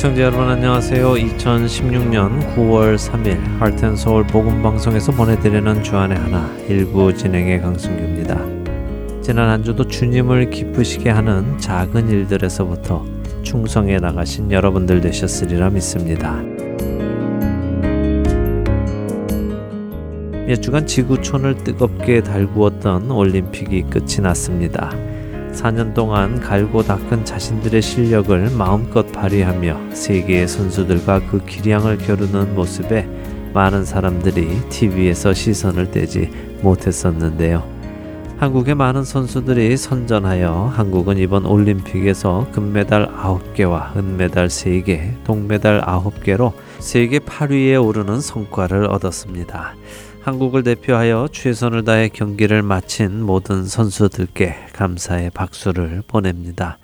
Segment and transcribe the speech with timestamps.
[0.00, 1.12] 애청자 여러분 안녕하세요.
[1.12, 9.20] 2016년 9월 3일 할텐서울 복음방송에서 보내드리는 주안의 하나 일부 진행의 강승규입니다.
[9.20, 13.04] 지난 한 주도 주님을 기쁘시게 하는 작은 일들에서부터
[13.42, 16.40] 충성해 나가신 여러분들 되셨으리라 믿습니다.
[20.46, 25.09] 몇 주간 지구촌을 뜨겁게 달구었던 올림픽이 끝이 났습니다.
[25.60, 33.06] 4년 동안 갈고 닦은 자신들의 실력을 마음껏 발휘하며 세계의 선수들과 그 기량을 겨루는 모습에
[33.52, 36.30] 많은 사람들이 TV에서 시선을 떼지
[36.62, 37.62] 못했었는데요.
[38.38, 47.84] 한국의 많은 선수들이 선전하여 한국은 이번 올림픽에서 금메달 9개와 은메달 3개, 동메달 9개로 세계 8위에
[47.84, 49.74] 오르는 성과를 얻었습니다.
[50.30, 56.78] 한국을 대표하여 최선을 다해 경기를 마친 모든 선수들께 감사의 박수를 보냅니다.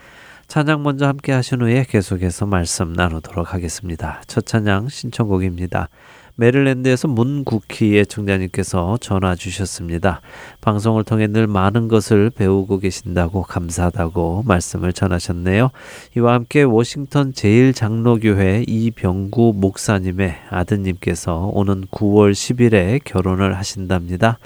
[0.48, 4.20] 찬양 먼저 함께 하신 후에 계속해서 말씀 나누도록 하겠습니다.
[4.26, 5.90] 첫 찬양 신청곡입니다.
[6.36, 10.20] 메릴랜드에서 문국희 애청자님께서 전화 주셨습니다.
[10.60, 15.70] 방송을 통해 늘 많은 것을 배우고 계신다고 감사하다고 말씀을 전하셨네요.
[16.16, 24.38] 이와 함께 워싱턴 제일장로교회 이병구 목사님의 아드님께서 오는 9월 10일에 결혼을 하신답니다.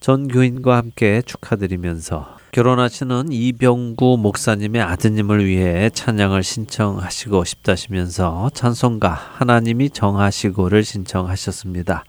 [0.00, 10.82] 전 교인과 함께 축하드리면서 결혼하시는 이병구 목사님의 아드님을 위해 찬양을 신청하시고 싶다시면서 찬송가 하나님이 정하시고를
[10.82, 12.04] 신청하셨습니다.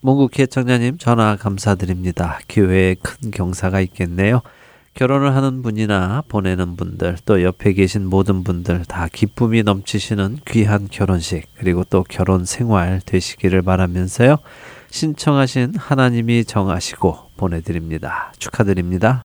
[0.00, 2.38] 문국희 청자님 전화 감사드립니다.
[2.48, 4.40] 교회에 큰 경사가 있겠네요.
[4.94, 11.44] 결혼을 하는 분이나 보내는 분들 또 옆에 계신 모든 분들 다 기쁨이 넘치시는 귀한 결혼식
[11.58, 14.38] 그리고 또 결혼 생활 되시기를 바라면서요.
[14.88, 18.32] 신청하신 하나님이 정하시고 보내드립니다.
[18.38, 19.22] 축하드립니다.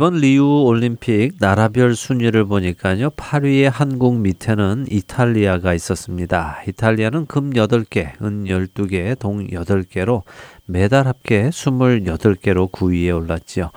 [0.00, 3.10] 이번 리우 올림픽 나라별 순위를 보니까요.
[3.10, 6.62] 8위에 한국 밑에는 이탈리아가 있었습니다.
[6.66, 10.22] 이탈리아는 금 8개, 은 12개, 동 8개로
[10.64, 13.72] 메달 합계 28개로 9위에 올랐지요.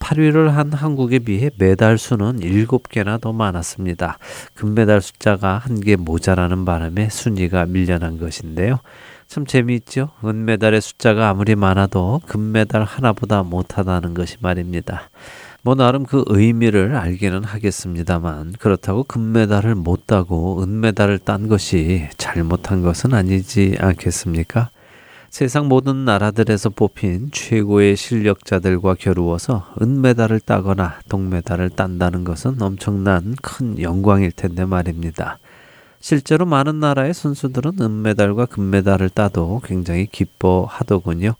[0.00, 4.18] 8위를 한 한국에 비해 메달 수는 7개나 더 많았습니다.
[4.54, 8.80] 금메달 숫자가 한 개 모자라는 바람에 순위가 밀려난 것인데요.
[9.28, 10.10] 참 재미있죠?
[10.24, 15.08] 은메달의 숫자가 아무리 많아도 금메달 하나보다 못하다는 것이 말입니다.
[15.62, 23.12] 뭐 나름 그 의미를 알기는 하겠습니다만 그렇다고 금메달을 못 따고 은메달을 딴 것이 잘못한 것은
[23.12, 24.70] 아니지 않겠습니까?
[25.28, 34.32] 세상 모든 나라들에서 뽑힌 최고의 실력자들과 겨루어서 은메달을 따거나 동메달을 딴다는 것은 엄청난 큰 영광일
[34.32, 35.38] 텐데 말입니다.
[36.00, 41.34] 실제로 많은 나라의 선수들은 은메달과 금메달을 따도 굉장히 기뻐하더군요.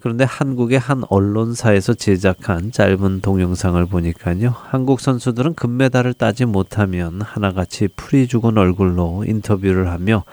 [0.00, 4.54] 그런데 한국의 한 언론사에서 제작한 짧은 동영상을 보니까요.
[4.56, 10.24] 한국 선수들은 금메달을 따지 못하면 하나같이 풀이 죽은 얼굴로 인터뷰를 하며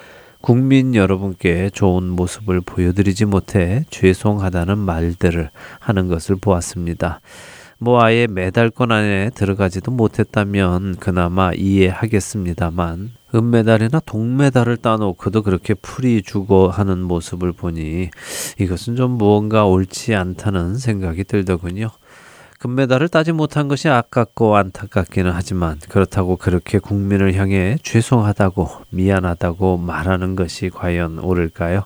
[0.42, 7.22] 국민 여러분께 좋은 모습을 보여드리지 못해 죄송하다는 말들을 하는 것을 보았습니다.
[7.80, 17.02] 뭐 아예 메달권 안에 들어가지도 못했다면 그나마 이해하겠습니다만 은메달이나 동메달을 따놓고도 그렇게 풀이 주고 하는
[17.02, 18.10] 모습을 보니
[18.60, 21.90] 이것은 좀 무언가 옳지 않다는 생각이 들더군요.
[22.60, 30.70] 금메달을 따지 못한 것이 아깝고 안타깝기는 하지만 그렇다고 그렇게 국민을 향해 죄송하다고 미안하다고 말하는 것이
[30.70, 31.84] 과연 옳을까요?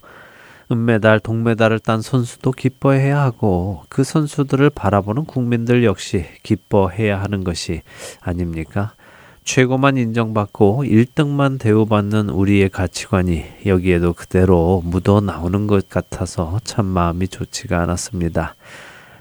[0.72, 7.82] 은메달, 동메달을 딴 선수도 기뻐해야 하고 그 선수들을 바라보는 국민들 역시 기뻐해야 하는 것이
[8.22, 8.94] 아닙니까?
[9.52, 17.82] 최고만 인정받고 1등만 대우받는 우리의 가치관이 여기에도 그대로 묻어 나오는 것 같아서 참 마음이 좋지가
[17.82, 18.54] 않았습니다.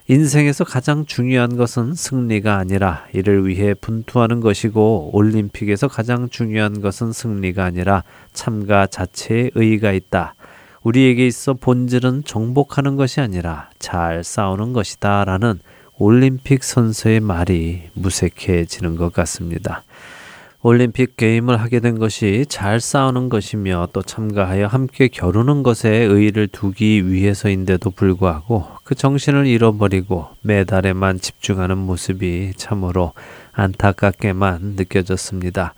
[0.06, 7.64] 인생에서 가장 중요한 것은 승리가 아니라 이를 위해 분투하는 것이고 올림픽에서 가장 중요한 것은 승리가
[7.64, 8.04] 아니라
[8.34, 10.34] 참가 자체의 의의가 있다.
[10.82, 15.25] 우리에게 있어 본질은 정복하는 것이 아니라 잘 싸우는 것이다.
[15.25, 15.58] 라는
[15.96, 19.84] 올림픽 선수의 말이 무색해지는 것 같습니다.
[20.60, 27.08] 올림픽 게임을 하게 된 것이 잘 싸우는 것이며 또 참가하여 함께 겨루는 것에 의의를 두기
[27.08, 33.12] 위해서인데도 불구하고 그 정신을 잃어버리고 메달에만 집중하는 모습이 참으로
[33.52, 35.75] 안타깝게만 느껴졌습니다.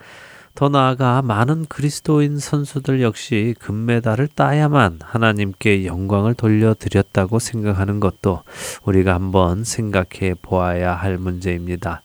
[0.54, 8.42] 더 나아가 많은 그리스도인 선수들 역시 금메달을 따야만 하나님께 영광을 돌려드렸다고 생각하는 것도
[8.84, 12.02] 우리가 한번 생각해 보아야 할 문제입니다.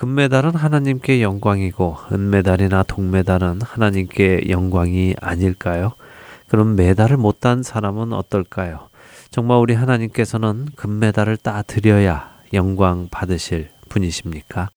[0.00, 5.92] 금메달은 하나님께 영광이고 은메달이나 동메달은 하나님께 영광이 아닐까요?
[6.48, 8.88] 그럼 메달을 못 딴 사람은 어떨까요?
[9.30, 14.70] 정말 우리 하나님께서는 금메달을 따 드려야 영광 받으실 분이십니까?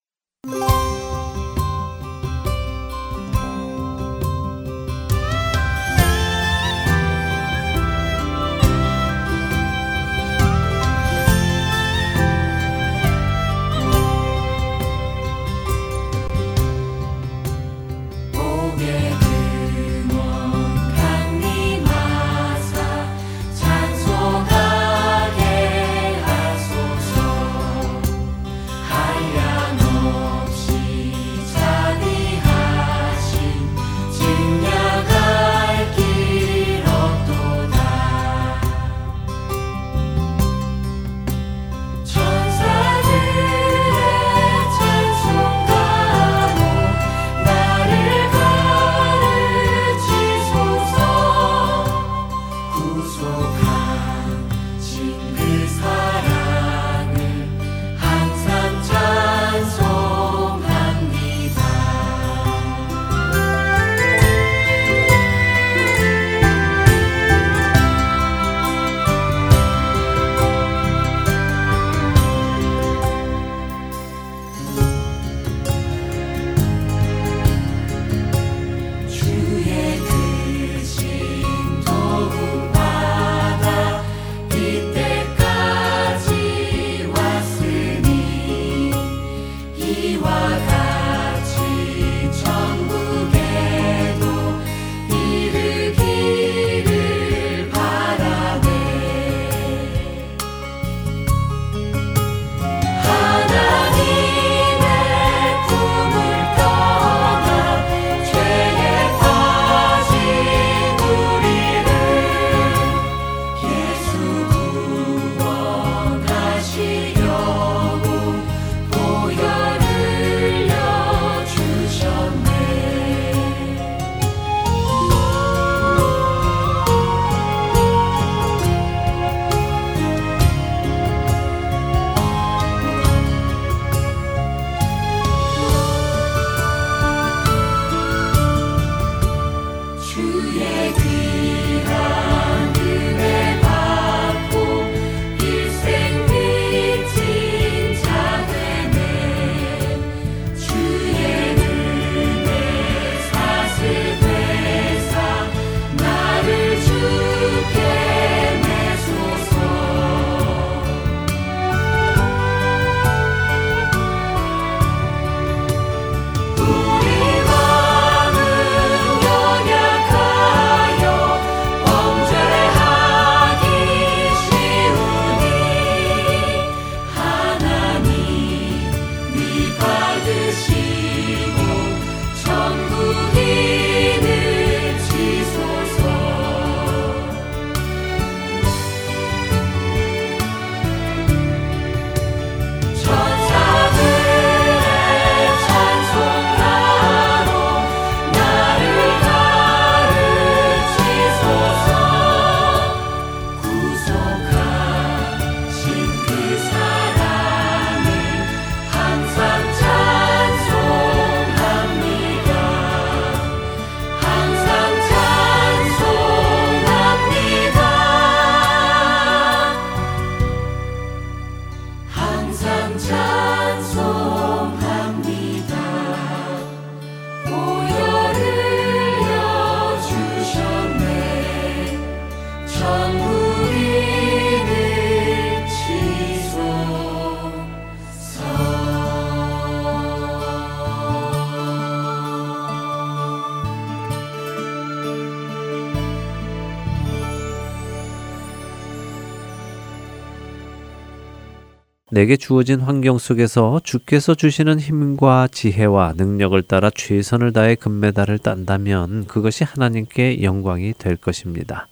[252.14, 259.64] 내게 주어진 환경 속에서 주께서 주시는 힘과 지혜와 능력을 따라 최선을 다해 금메달을 딴다면 그것이
[259.64, 261.88] 하나님께 영광이 될 것입니다.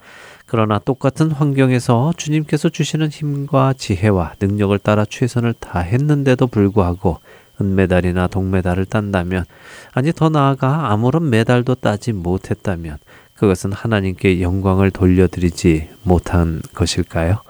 [0.46, 7.18] 그러나 똑같은 환경에서 주님께서 주시는 힘과 지혜와 능력을 따라 최선을 다했는데도 불구하고
[7.60, 9.46] 은메달이나 동메달을 딴다면,
[9.92, 12.98] 아니 더 나아가 아무런 메달도 따지 못했다면,
[13.34, 17.42] 그것은 하나님께 영광을 돌려드리지 못한 것일까요?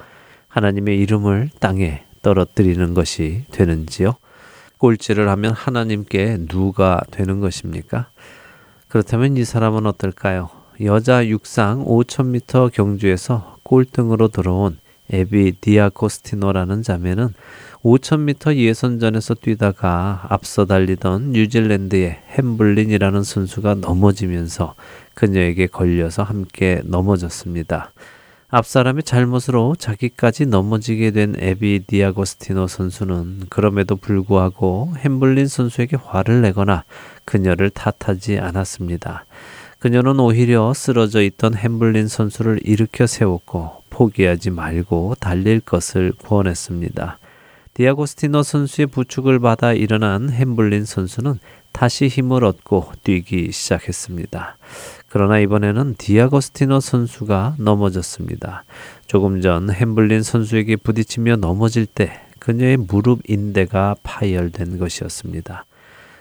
[0.48, 4.16] 하나님의 이름을 땅에 떨어뜨리는 것이 되는지요?
[4.78, 8.10] 꼴찌를 하면 하나님께 누가 되는 것입니까?
[8.88, 10.50] 그렇다면 이 사람은 어떨까요?
[10.84, 14.80] 여자 육상 5000m 경주에서 꼴등으로 들어온
[15.12, 17.34] 에비 디아코스티노라는 자매는
[17.84, 24.75] 5000m 예선전에서 뛰다가 앞서 달리던 뉴질랜드의 햄블린이라는 선수가 넘어지면서
[25.13, 27.92] 그녀에게 걸려서 함께 넘어졌습니다.
[28.53, 36.84] 앞사람의 잘못으로 자기까지 넘어지게 된 에비 디아고스티노 선수는 그럼에도 불구하고 햄블린 선수에게 화를 내거나
[37.24, 39.24] 그녀를 탓하지 않았습니다.
[39.79, 47.20] 그녀는 오히려 쓰러져 있던 햄블린 선수를 일으켜 세웠고 포기하지 말고 달릴 것을 권했습니다.
[47.74, 51.39] 디아고스티노 선수의 부축을 받아 일어난 햄블린 선수는
[51.72, 54.58] 다시 힘을 얻고 뛰기 시작했습니다.
[55.13, 58.63] 그러나 이번에는 디아고스티노 선수가 넘어졌습니다.
[59.08, 65.65] 조금 전 햄블린 선수에게 부딪히며 넘어질 때 그녀의 무릎 인대가 파열된 것이었습니다.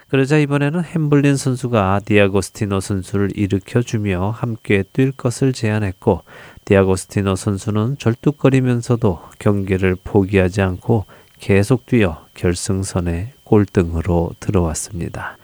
[0.09, 6.23] 그러자 이번에는 햄블린 선수가 디아고스티노 선수를 일으켜주며 함께 뛸 것을 제안했고
[6.65, 11.05] 디아고스티노 선수는 절뚝거리면서도 경기를 포기하지 않고
[11.39, 15.39] 계속 뛰어 결승선에 꼴등으로 들어왔습니다.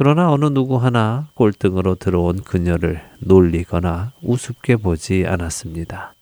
[0.00, 6.14] 그러나 어느 누구 하나 꼴등으로 들어온 그녀를 놀리거나 우습게 보지 않았습니다.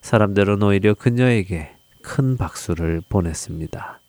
[0.00, 4.00] 사람들은 오히려 그녀에게 큰 박수를 보냈습니다.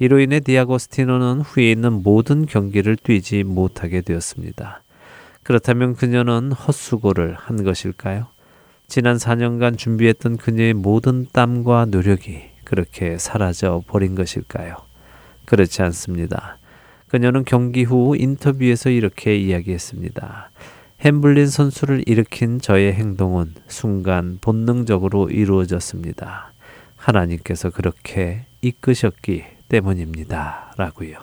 [0.00, 4.82] 이로 인해 디아고스티노는 후에 있는 모든 경기를 뛰지 못하게 되었습니다.
[5.42, 8.26] 그렇다면 그녀는 헛수고를 한 것일까요?
[8.86, 14.76] 지난 4년간 준비했던 그녀의 모든 땀과 노력이 그렇게 사라져 버린 것일까요?
[15.46, 16.58] 그렇지 않습니다.
[17.12, 20.50] 그녀는 경기 후 인터뷰에서 이렇게 이야기했습니다.
[21.02, 26.54] 햄블린 선수를 일으킨 저의 행동은 순간 본능적으로 이루어졌습니다.
[26.96, 30.72] 하나님께서 그렇게 이끄셨기 때문입니다.
[30.78, 31.18] 라고요.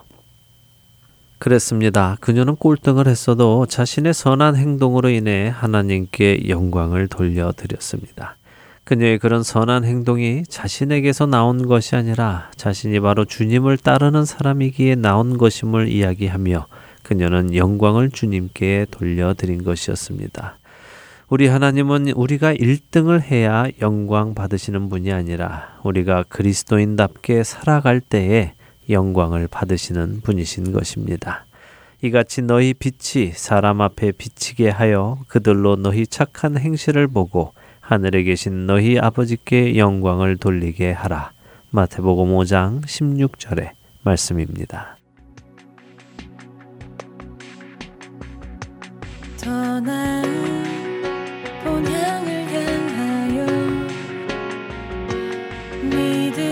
[1.39, 2.17] 그랬습니다.
[2.19, 8.35] 그녀는 꼴등을 했어도 자신의 선한 행동으로 인해 하나님께 영광을 돌려드렸습니다.
[8.89, 15.89] 그녀의 그런 선한 행동이 자신에게서 나온 것이 아니라 자신이 바로 주님을 따르는 사람이기에 나온 것임을
[15.89, 16.65] 이야기하며
[17.03, 20.57] 그녀는 영광을 주님께 돌려드린 것이었습니다.
[21.27, 28.53] 우리 하나님은 우리가 1등을 해야 영광 받으시는 분이 아니라 우리가 그리스도인답게 살아갈 때에
[28.89, 31.45] 영광을 받으시는 분이신 것입니다.
[32.01, 37.53] 이같이 너희 빛이 사람 앞에 비치게 하여 그들로 너희 착한 행실을 보고
[37.89, 41.31] 하늘에 계신 너희 아버지께 영광을 돌리게 하라.
[41.71, 43.71] 마태복음 5장 16절의
[44.03, 44.95] 말씀입니다.
[52.53, 53.45] 향하여
[55.81, 56.48] 믿음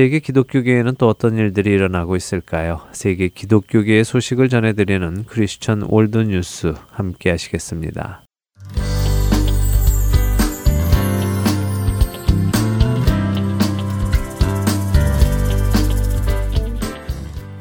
[0.00, 2.80] 세계 기독교계에는 또 어떤 일들이 일어나고 있을까요?
[2.92, 8.22] 세계 기독교계의 소식을 전해드리는 크리스천 월드 뉴스 함께 하시겠습니다.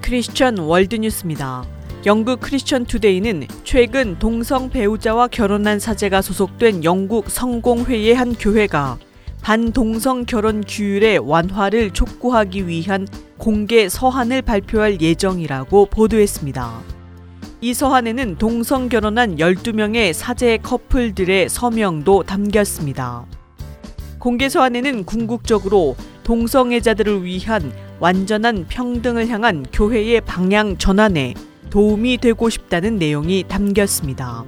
[0.01, 1.65] 크리스천 월드 뉴스입니다.
[2.05, 8.97] 영국 크리스천 투데이는 최근 동성 배우자와 결혼한 사제가 소속된 영국 성공회의 한 교회가
[9.41, 16.81] 반동성 결혼 규율의 완화를 촉구하기 위한 공개 서한을 발표할 예정이라고 보도했습니다.
[17.61, 23.25] 이 서한에는 동성 결혼한 12명의 사제 커플들의 서명도 담겼습니다.
[24.17, 31.33] 공개 서한에는 궁극적으로 동성애자들을 위한 완전한 평등을 향한 교회의 방향 전환에
[31.69, 34.45] 도움이 되고 싶다는 내용이 담겼습니다.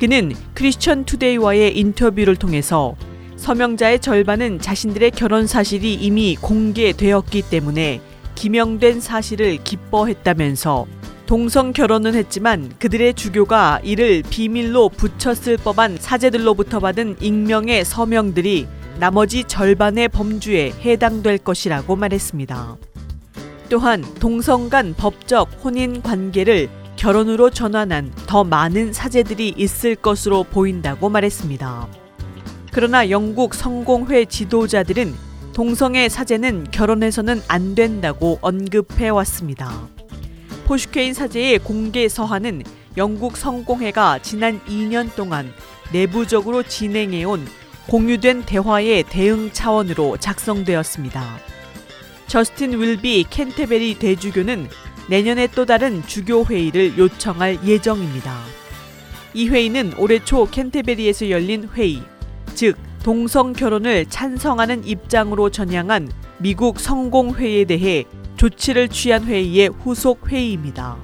[0.00, 2.94] 그는 크리스천 투데이와의 인터뷰를 통해서
[3.38, 8.00] 서명자의 절반은 자신들의 결혼 사실이 이미 공개되었기 때문에
[8.34, 10.86] 기명된 사실을 기뻐했다면서
[11.26, 18.66] 동성 결혼은 했지만 그들의 주교가 이를 비밀로 붙였을 법한 사제들로부터 받은 익명의 서명들이
[18.98, 22.76] 나머지 절반의 범주에 해당될 것이라고 말했습니다.
[23.70, 32.07] 또한 동성 간 법적 혼인 관계를 결혼으로 전환한 더 많은 사제들이 있을 것으로 보인다고 말했습니다.
[32.78, 35.12] 그러나 영국 성공회 지도자들은
[35.52, 39.88] 동성애 사제는 결혼해서는 안 된다고 언급해 왔습니다.
[40.64, 42.62] 포슈케인 사제의 공개 서한은
[42.96, 45.52] 영국 성공회가 지난 2년 동안
[45.92, 47.48] 내부적으로 진행해온
[47.88, 51.24] 공유된 대화의 대응 차원으로 작성되었습니다.
[52.28, 54.68] 저스틴 웰비 캔터베리 대주교는
[55.08, 58.38] 내년에 또 다른 주교 회의를 요청할 예정입니다.
[59.34, 62.04] 이 회의는 올해 초 캔터베리에서 열린 회의,
[62.58, 68.04] 즉 동성 결혼을 찬성하는 입장으로 전향한 미국 성공회에 대해
[68.36, 70.96] 조치를 취한 회의의 후속 회의입니다.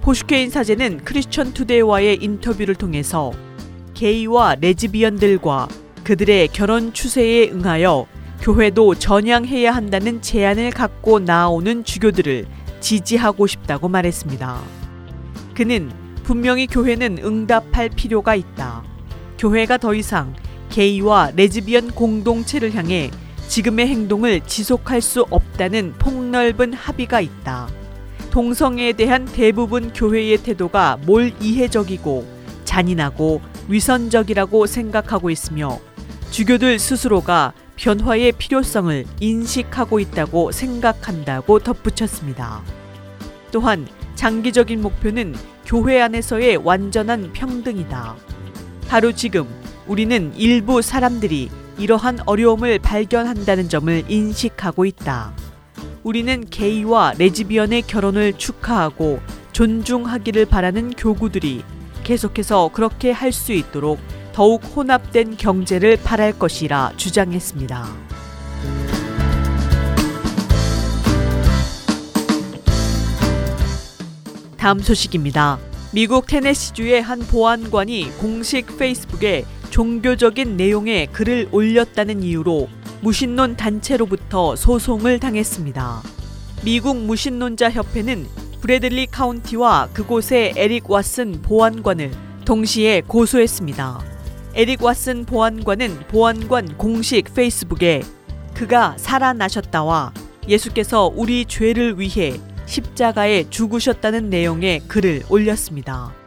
[0.00, 3.30] 포슈케인 사제는 크리스천 투데이와의 인터뷰를 통해서
[3.94, 5.68] 게이와 레즈비언들과
[6.02, 8.08] 그들의 결혼 추세에 응하여
[8.40, 12.46] 교회도 전향해야 한다는 제안을 갖고 나오는 주교들을
[12.80, 14.60] 지지하고 싶다고 말했습니다.
[15.54, 15.92] 그는
[16.24, 18.82] 분명히 교회는 응답할 필요가 있다.
[19.38, 20.34] 교회가 더 이상
[20.72, 23.10] 게이와 레즈비언 공동체를 향해
[23.46, 27.68] 지금의 행동을 지속할 수 없다는 폭넓은 합의가 있다.
[28.30, 32.26] 동성애에 대한 대부분 교회의 태도가 몰 이해적이고
[32.64, 35.78] 잔인하고 위선적이라고 생각하고 있으며
[36.30, 42.62] 주교들 스스로가 변화의 필요성을 인식하고 있다고 생각한다고 덧붙였습니다.
[43.50, 45.34] 또한 장기적인 목표는
[45.66, 48.16] 교회 안에서의 완전한 평등이다.
[48.88, 49.46] 바로 지금
[49.86, 55.32] 우리는 일부 사람들이 이러한 어려움을 발견한다는 점을 인식하고 있다.
[56.02, 59.20] 우리는 게이와 레즈비언의 결혼을 축하하고
[59.52, 61.62] 존중하기를 바라는 교구들이
[62.04, 63.98] 계속해서 그렇게 할 수 있도록
[64.32, 67.86] 더욱 혼합된 경제를 바랄 것이라 주장했습니다.
[74.56, 75.58] 다음 소식입니다.
[75.92, 82.68] 미국 테네시주의 한 보안관이 공식 페이스북에 종교적인 내용의 글을 올렸다는 이유로
[83.00, 86.02] 무신론 단체로부터 소송을 당했습니다.
[86.62, 88.26] 미국 무신론자 협회는
[88.60, 92.10] 브래들리 카운티와 그곳의 에릭 왓슨 보안관을
[92.44, 94.00] 동시에 고소했습니다.
[94.54, 98.02] 에릭 왓슨 보안관은 보안관 공식 페이스북에
[98.52, 100.12] 그가 살아나셨다와
[100.48, 106.21] 예수께서 우리 죄를 위해 십자가에 죽으셨다는 내용의 글을 올렸습니다.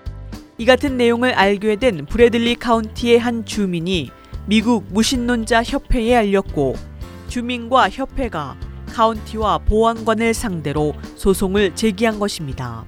[0.58, 4.10] 이 같은 내용을 알게 된 브래들리 카운티의 한 주민이
[4.46, 6.76] 미국 무신론자 협회에 알렸고
[7.28, 8.56] 주민과 협회가
[8.88, 12.86] 카운티와 보안관을 상대로 소송을 제기한 것입니다.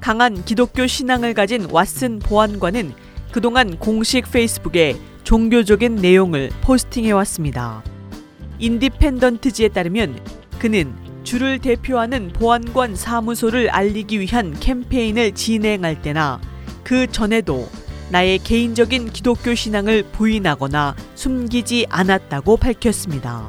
[0.00, 2.92] 강한 기독교 신앙을 가진 왓슨 보안관은
[3.30, 7.82] 그동안 공식 페이스북에 종교적인 내용을 포스팅해 왔습니다.
[8.58, 10.20] 인디펜던트지에 따르면
[10.58, 10.92] 그는
[11.24, 16.38] 주를 대표하는 보안관 사무소를 알리기 위한 캠페인을 진행할 때나
[16.84, 17.68] 그 전에도
[18.10, 23.48] 나의 개인적인 기독교 신앙을 부인하거나 숨기지 않았다고 밝혔습니다.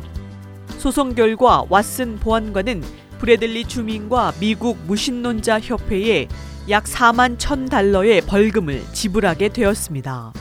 [0.78, 2.84] 소송 결과 왓슨 보안관은
[3.20, 6.28] 브래들리 주민과 미국 무신론자 협회에
[6.70, 10.34] 약 4만 1천 달러의 벌금을 지불하게 되었습니다.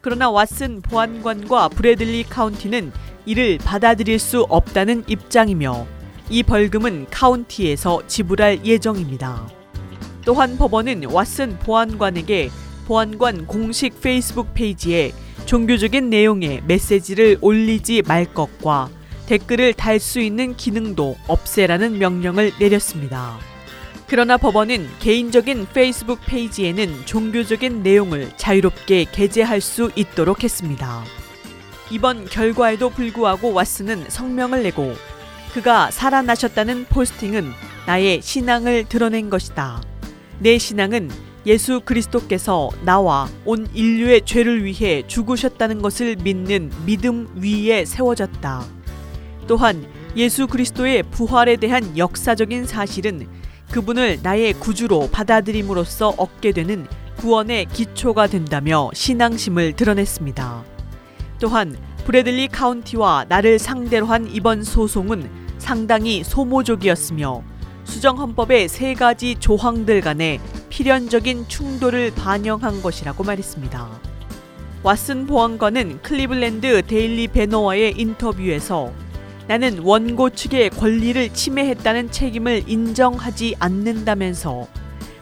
[0.00, 2.92] 그러나 왓슨 보안관과 브래들리 카운티는
[3.26, 5.86] 이를 받아들일 수 없다는 입장이며
[6.30, 9.59] 이 벌금은 카운티에서 지불할 예정입니다.
[10.24, 12.50] 또한 법원은 왓슨 보안관에게
[12.86, 15.12] 보안관 공식 페이스북 페이지에
[15.46, 18.90] 종교적인 내용의 메시지를 올리지 말 것과
[19.26, 23.38] 댓글을 달 수 있는 기능도 없애라는 명령을 내렸습니다.
[24.08, 31.04] 그러나 법원은 개인적인 페이스북 페이지에는 종교적인 내용을 자유롭게 게재할 수 있도록 했습니다.
[31.92, 34.94] 이번 결과에도 불구하고 왓슨은 성명을 내고
[35.54, 37.52] 그가 살아나셨다는 포스팅은
[37.86, 39.80] 나의 신앙을 드러낸 것이다.
[40.40, 41.10] 내 신앙은
[41.46, 48.64] 예수 그리스도께서 나와 온 인류의 죄를 위해 죽으셨다는 것을 믿는 믿음 위에 세워졌다.
[49.46, 53.28] 또한 예수 그리스도의 부활에 대한 역사적인 사실은
[53.70, 56.86] 그분을 나의 구주로 받아들임으로써 얻게 되는
[57.18, 60.64] 구원의 기초가 된다며 신앙심을 드러냈습니다.
[61.38, 67.42] 또한 브래들리 카운티와 나를 상대로 한 이번 소송은 상당히 소모적이었으며
[67.84, 74.00] 수정 헌법의 세 가지 조항들 간의 필연적인 충돌을 반영한 것이라고 말했습니다.
[74.82, 78.92] 왓슨 보안관은 Cleveland Daily Banner와의 인터뷰에서
[79.46, 84.68] 나는 원고 측의 권리를 침해했다는 책임을 인정하지 않는다면서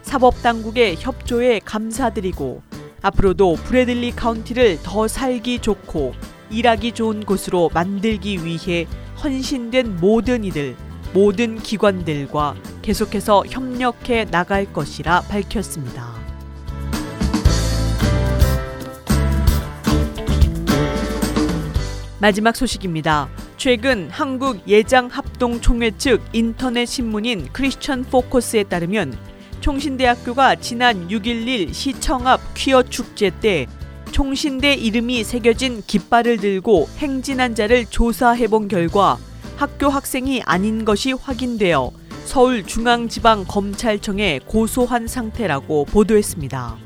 [0.03, 2.63] 사법당국의 협조에 감사드리고
[3.03, 6.15] 앞으로도 브래들리 카운티를 더 살기 좋고
[6.51, 8.87] 일하기 좋은 곳으로 만들기 위해
[9.23, 10.77] 헌신된 모든 이들,
[11.13, 16.19] 모든 기관들과 계속해서 협력해 나갈 것이라 밝혔습니다.
[22.21, 23.29] 마지막 소식입니다.
[23.57, 29.17] 최근 한국 예장 합동 총회 측 인터넷 신문인 크리스천 포커스에 따르면
[29.61, 33.67] 총신대학교가 지난 6.11 시청 앞 퀴어 축제 때
[34.11, 39.19] 총신대 이름이 새겨진 깃발을 들고 행진한 자를 조사해 본 결과
[39.59, 41.91] 학교 학생이 아닌 것이 확인되어
[42.27, 46.77] 서울중앙지방검찰청에 고소한 상태라고 보도했습니다.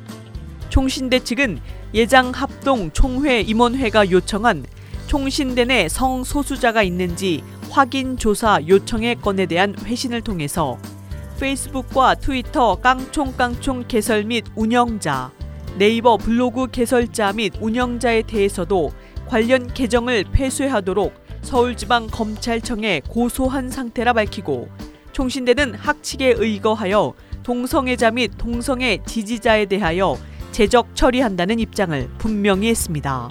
[0.71, 1.61] 총신대 측은
[1.93, 4.65] 예장 합동 총회 임원회가 요청한
[5.07, 10.79] 총신대 내 성소수자가 있는지 확인 조사 요청의 건에 대한 회신을 통해서
[11.39, 15.31] 페이스북과 트위터 깡총깡총 개설 및 운영자,
[15.77, 18.93] 네이버 블로그 개설자 및 운영자에 대해서도
[19.29, 24.69] 관련 계정을 폐쇄하도록 서울지방검찰청에 고소한 상태라 밝히고
[25.13, 30.17] 총신대는 학칙에 의거하여 동성애자 및 동성애 지지자에 대하여
[30.53, 33.31] 제적 처리한다는 입장을 분명히 했습니다.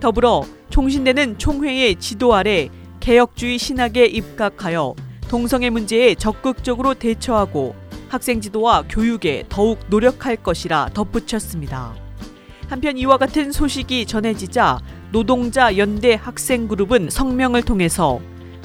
[0.00, 2.68] 더불어 총신대는 총회의 지도 아래
[3.00, 4.94] 개혁주의 신학에 입각하여
[5.28, 7.74] 동성애 문제에 적극적으로 대처하고
[8.08, 11.94] 학생 지도와 교육에 더욱 노력할 것이라 덧붙였습니다.
[12.68, 14.78] 한편 이와 같은 소식이 전해지자
[15.12, 18.18] 노동자 연대 학생 그룹은 성명을 통해서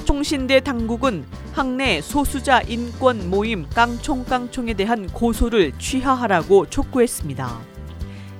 [0.06, 7.60] 총신대 당국은 학내 소수자 인권 모임 깡총깡총에 대한 고소를 취하하라고 촉구했습니다.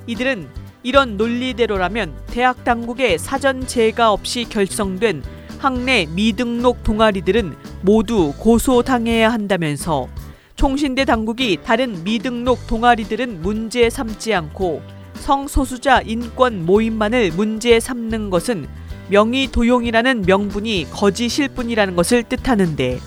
[0.08, 0.48] 이들은
[0.84, 5.22] 이런 논리대로라면 대학 당국의 사전 제가 없이 결성된
[5.60, 10.08] 학내 미등록 동아리들은 모두 고소당해야 한다면서
[10.56, 18.68] 총신대 당국이 다른 미등록 동아리들은 문제 삼지 않고 성소수자 인권 모임만을 문제 삼는 것은
[19.10, 23.00] 명의 도용이라는 명분이 거짓일 뿐이라는 것을 뜻하는데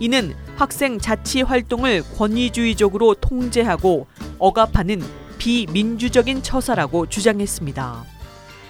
[0.00, 4.06] 이는 학생 자치 활동을 권위주의적으로 통제하고
[4.38, 5.02] 억압하는
[5.38, 8.04] 비민주적인 처사라고 주장했습니다.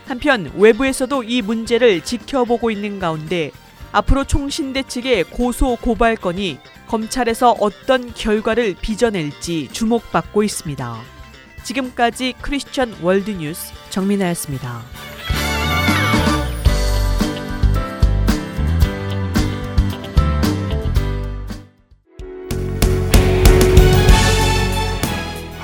[0.06, 3.50] 한편 외부에서도 이 문제를 지켜보고 있는 가운데
[3.92, 11.13] 앞으로 총신대 측의 고소 고발 건이 검찰에서 어떤 결과를 빚어낼지 주목받고 있습니다.
[11.64, 14.82] 지금까지 크리스천 월드뉴스 정민아였습니다.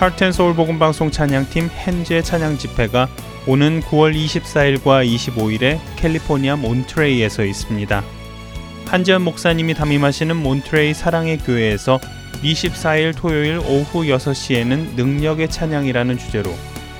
[0.00, 3.06] Heart and Soul 복음방송 찬양팀 hen제 찬양 집회가
[3.46, 8.02] 오는 9월 24일과 25일에 캘리포니아 몬트레이에서 있습니다.
[8.86, 12.00] 한지연 목사님이 담임하시는 몬트레이 사랑의 교회에서
[12.42, 16.50] 24일 토요일 오후 6시에는 능력의 찬양이라는 주제로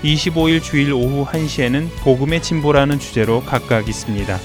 [0.02, 4.38] 25일 주일 오후 1시에는 복음의 진보라는 주제로 각각 있습니다.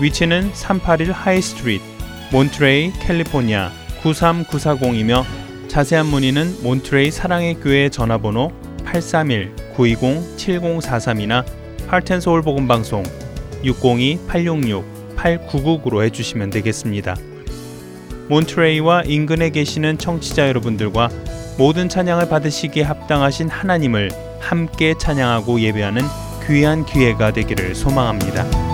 [0.00, 1.82] 위치는 381 High Street,
[2.32, 3.70] 몬트레이, 캘리포니아
[4.02, 5.24] 93940이며
[5.68, 8.52] 자세한 문의는 몬트레이 사랑의 교회 전화번호
[8.84, 11.42] 831-920-7043이나
[11.86, 13.02] 할텐서울 복음방송
[13.62, 17.16] 602-866-8999로 해주시면 되겠습니다.
[18.28, 21.10] 몬트레이와 인근에 계시는 청취자 여러분들과
[21.58, 24.10] 모든 찬양을 받으시기에 합당하신 하나님을
[24.40, 26.02] 함께 찬양하고 예배하는
[26.46, 28.73] 귀한 기회가 되기를 소망합니다.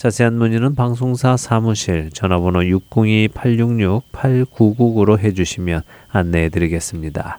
[0.00, 7.38] 자세한 문의는 방송사 사무실 전화번호 602-866-8999로 해주시면 안내해 드리겠습니다.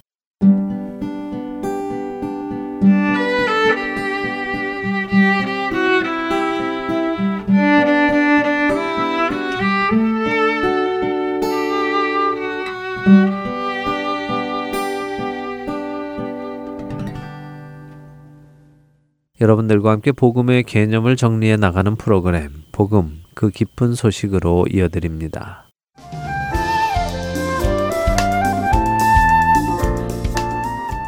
[19.41, 25.65] 여러분들과 함께 복음의 개념을 정리해 나가는 프로그램 복음 그 기쁜 소식으로 이어드립니다.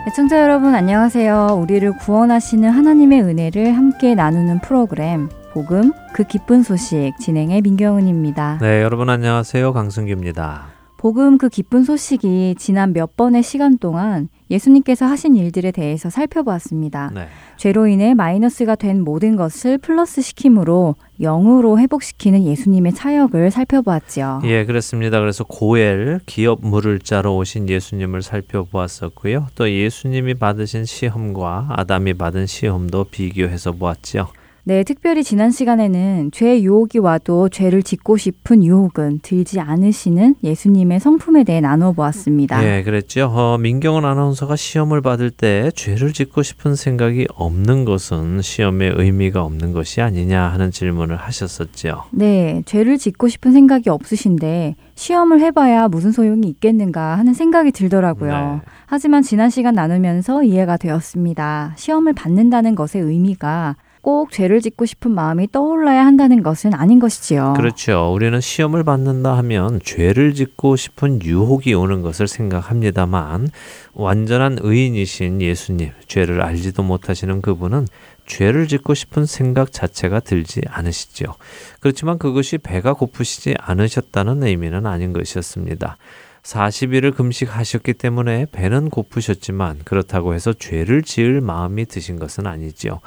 [0.08, 1.60] 애청자 여러분 안녕하세요.
[1.62, 8.58] 우리를 구원하시는 하나님의 은혜를 함께 나누는 프로그램 복음 그 기쁜 소식 진행의 민경은입니다.
[8.62, 9.74] 네, 여러분 안녕하세요.
[9.74, 10.73] 강승규입니다.
[11.04, 17.12] 복음 그 기쁜 소식이 지난 몇 번의 시간 동안 예수님께서 하신 일들에 대해서 살펴보았습니다.
[17.14, 17.28] 네.
[17.58, 24.44] 죄로 인해 마이너스가 된 모든 것을 플러스 시킴으로 영으로 회복시키는 예수님의 차역을 살펴보았지요.
[24.46, 25.20] 예, 그렇습니다.
[25.20, 29.48] 그래서 고엘 기업 물을 자로 오신 예수님을 살펴보았었고요.
[29.56, 34.30] 또 예수님이 받으신 시험과 아담이 받은 시험도 비교해서 보았지요.
[34.66, 41.44] 네, 특별히 지난 시간에는 죄 유혹이 와도 죄를 짓고 싶은 유혹은 들지 않으시는 예수님의 성품에
[41.44, 42.62] 대해 나누어 보았습니다.
[42.62, 43.26] 네, 그랬죠.
[43.26, 49.74] 어, 민경은 아나운서가 시험을 받을 때 죄를 짓고 싶은 생각이 없는 것은 시험에 의미가 없는
[49.74, 52.06] 것이 아니냐 하는 질문을 하셨었죠.
[52.12, 58.32] 네, 죄를 짓고 싶은 생각이 없으신데 시험을 해봐야 무슨 소용이 있겠는가 하는 생각이 들더라고요.
[58.32, 58.72] 네.
[58.86, 61.74] 하지만 지난 시간 나누면서 이해가 되었습니다.
[61.76, 67.54] 시험을 받는다는 것의 의미가 꼭 죄를 짓고 싶은 마음이 떠올라야 한다는 것은 아닌 것이지요.
[67.56, 68.12] 그렇죠.
[68.14, 73.48] 우리는 시험을 받는다 하면 죄를 짓고 싶은 유혹이 오는 것을 생각합니다만
[73.94, 77.88] 완전한 의인이신 예수님, 죄를 알지도 못하시는 그분은
[78.26, 81.36] 죄를 짓고 싶은 생각 자체가 들지 않으시죠.
[81.80, 85.96] 그렇지만 그것이 배가 고프시지 않으셨다는 의미는 아닌 것이었습니다.
[86.44, 93.00] 40일을 금식하셨기 때문에 배는 고프셨지만 그렇다고 해서 죄를 지을 마음이 드신 것은 아니지요.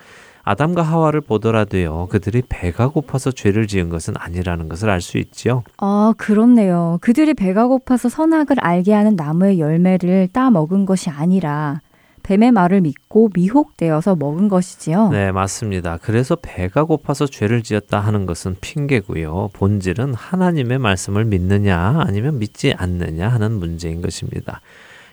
[0.46, 5.64] 아담과 하와를 보더라도요, 그들이 배가 고파서 죄를 지은 것은 아니라는 것을 알 수 있지요.
[5.78, 6.98] 아, 그렇네요.
[7.00, 11.80] 그들이 배가 고파서 선악을 알게 하는 나무의 열매를 따 먹은 것이 아니라
[12.22, 15.08] 뱀의 말을 믿고 미혹되어서 먹은 것이지요.
[15.10, 15.98] 네, 맞습니다.
[16.00, 19.50] 그래서 배가 고파서 죄를 지었다 하는 것은 핑계고요.
[19.52, 24.60] 본질은 하나님의 말씀을 믿느냐 아니면 믿지 않느냐 하는 문제인 것입니다.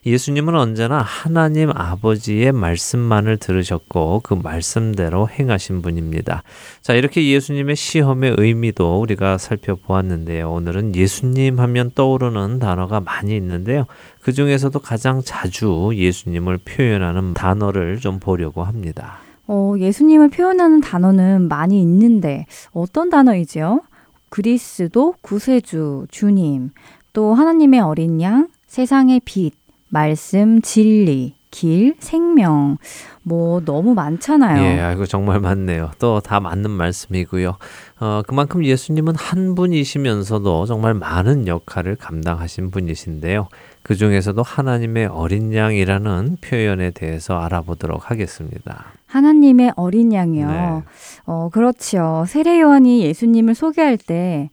[0.05, 6.43] 예수님은 언제나 하나님 아버지의 말씀만을 들으셨고 그 말씀대로 행하신 분입니다.
[6.81, 10.51] 자, 이렇게 예수님의 시험의 의미도 우리가 살펴보았는데요.
[10.51, 13.85] 오늘은 예수님 하면 떠오르는 단어가 많이 있는데요.
[14.21, 19.19] 그 중에서도 가장 자주 예수님을 표현하는 단어를 좀 보려고 합니다.
[19.47, 23.81] 어, 예수님을 표현하는 단어는 많이 있는데 어떤 단어이지요?
[24.27, 26.71] 그리스도, 구세주, 주님,
[27.13, 29.62] 또 하나님의 어린 양, 세상의 빛,
[29.93, 32.77] 말씀, 진리, 길, 생명.
[33.21, 34.61] 뭐 너무 많잖아요.
[34.63, 35.91] 예, 아이고 정말 많네요.
[35.99, 37.57] 또 다 맞는 말씀이고요.
[37.99, 43.49] 어, 그만큼 예수님은 한 분이시면서도 정말 많은 역할을 감당하신 분이신데요.
[43.83, 48.85] 그 중에서도 하나님의 어린 양이라는 표현에 대해서 알아보도록 하겠습니다.
[49.05, 50.47] 하나님의 어린 양이요.
[50.47, 50.83] 네.
[51.27, 52.25] 어, 그렇지요.
[52.27, 54.49] 세례 요한이 예수님을 소개할 때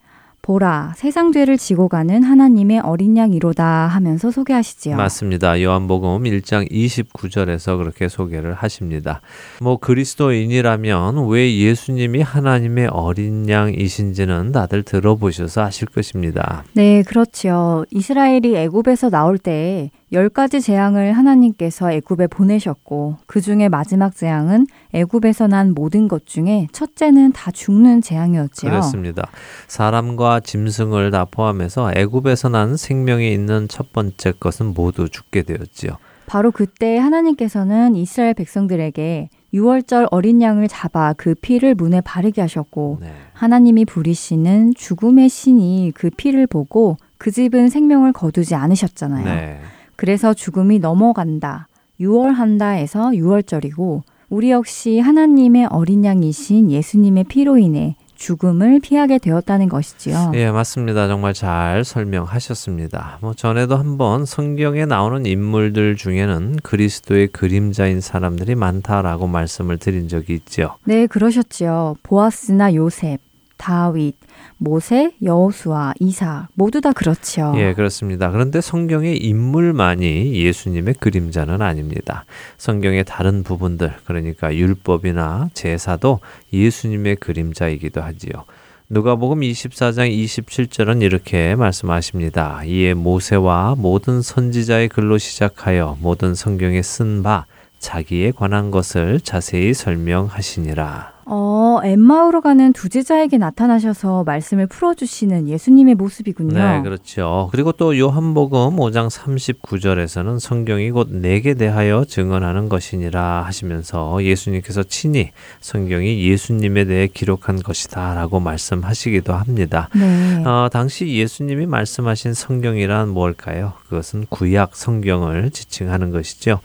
[0.50, 4.96] 보라 세상 죄를 지고 가는 하나님의 어린 양이로다 하면서 소개하시지요.
[4.96, 5.62] 맞습니다.
[5.62, 9.20] 요한복음 1장 29절에서 그렇게 소개를 하십니다.
[9.60, 16.64] 뭐 그리스도인이라면 왜 예수님이 하나님의 어린 양이신지는 다들 들어보셔서 아실 것입니다.
[16.72, 17.84] 네, 그렇지요.
[17.92, 25.46] 이스라엘이 애굽에서 나올 때 열 가지 재앙을 하나님께서 애굽에 보내셨고 그 중에 마지막 재앙은 애굽에서
[25.46, 28.70] 난 모든 것 중에 첫째는 다 죽는 재앙이었지요.
[28.70, 29.28] 그렇습니다.
[29.68, 35.92] 사람과 짐승을 다 포함해서 애굽에서 난 생명이 있는 첫 번째 것은 모두 죽게 되었지요.
[36.26, 43.12] 바로 그때 하나님께서는 이스라엘 백성들에게 6월절 어린 양을 잡아 그 피를 문에 바르게 하셨고 네.
[43.32, 49.24] 하나님이 부리시는 죽음의 신이 그 피를 보고 그 집은 생명을 거두지 않으셨잖아요.
[49.24, 49.60] 네.
[50.00, 51.68] 그래서 죽음이 넘어간다.
[52.00, 60.32] 6월한다에서 6월절이고 우리 역시 하나님의 어린 양이신 예수님의 피로 인해 죽음을 피하게 되었다는 것이지요.
[60.36, 61.06] 예, 맞습니다.
[61.06, 63.18] 정말 잘 설명하셨습니다.
[63.20, 70.76] 뭐 전에도 한번 성경에 나오는 인물들 중에는 그리스도의 그림자인 사람들이 많다라고 말씀을 드린 적이 있죠.
[70.84, 71.96] 네, 그러셨지요.
[72.02, 73.20] 보아스나 요셉,
[73.60, 74.16] 다윗,
[74.56, 77.52] 모세, 여호수아, 이사 모두 다 그렇죠.
[77.56, 78.30] 예, 그렇습니다.
[78.30, 82.24] 그런데 성경의 인물만이 예수님의 그림자는 아닙니다.
[82.56, 86.20] 성경의 다른 부분들, 그러니까 율법이나 제사도
[86.54, 88.44] 예수님의 그림자이기도 하지요.
[88.88, 92.64] 누가복음 24장 27절은 이렇게 말씀하십니다.
[92.64, 97.44] 이에 모세와 모든 선지자의 글로 시작하여 모든 성경에 쓴 바
[97.78, 101.19] 자기에 관한 것을 자세히 설명하시니라.
[101.32, 106.58] 어, 엠마오로 가는 두 제자에게 나타나셔서 말씀을 풀어주시는 예수님의 모습이군요.
[106.58, 107.48] 네, 그렇죠.
[107.52, 116.28] 그리고 또 요한복음 5장 39절에서는 성경이 곧 내게 대하여 증언하는 것이니라 하시면서 예수님께서 친히 성경이
[116.28, 119.88] 예수님에 대해 기록한 것이다 라고 말씀하시기도 합니다.
[119.94, 120.42] 네.
[120.44, 123.74] 어, 당시 예수님이 말씀하신 성경이란 뭘까요?
[123.84, 126.58] 그것은 구약 성경을 지칭하는 것이죠.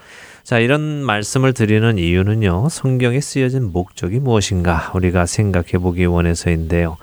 [0.45, 6.97] 자, 이런 말씀을 드리는 이유는요, 성경에 쓰여진 목적이 무엇인가 우리가 생각해 보기 원해서인데요.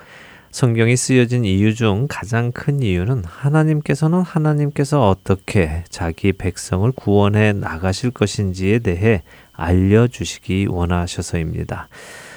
[0.53, 8.79] 성경이 쓰여진 이유 중 가장 큰 이유는 하나님께서는 하나님께서 어떻게 자기 백성을 구원해 나가실 것인지에
[8.79, 9.25] 대해
[9.55, 11.89] 알려주시기 원하셔서입니다.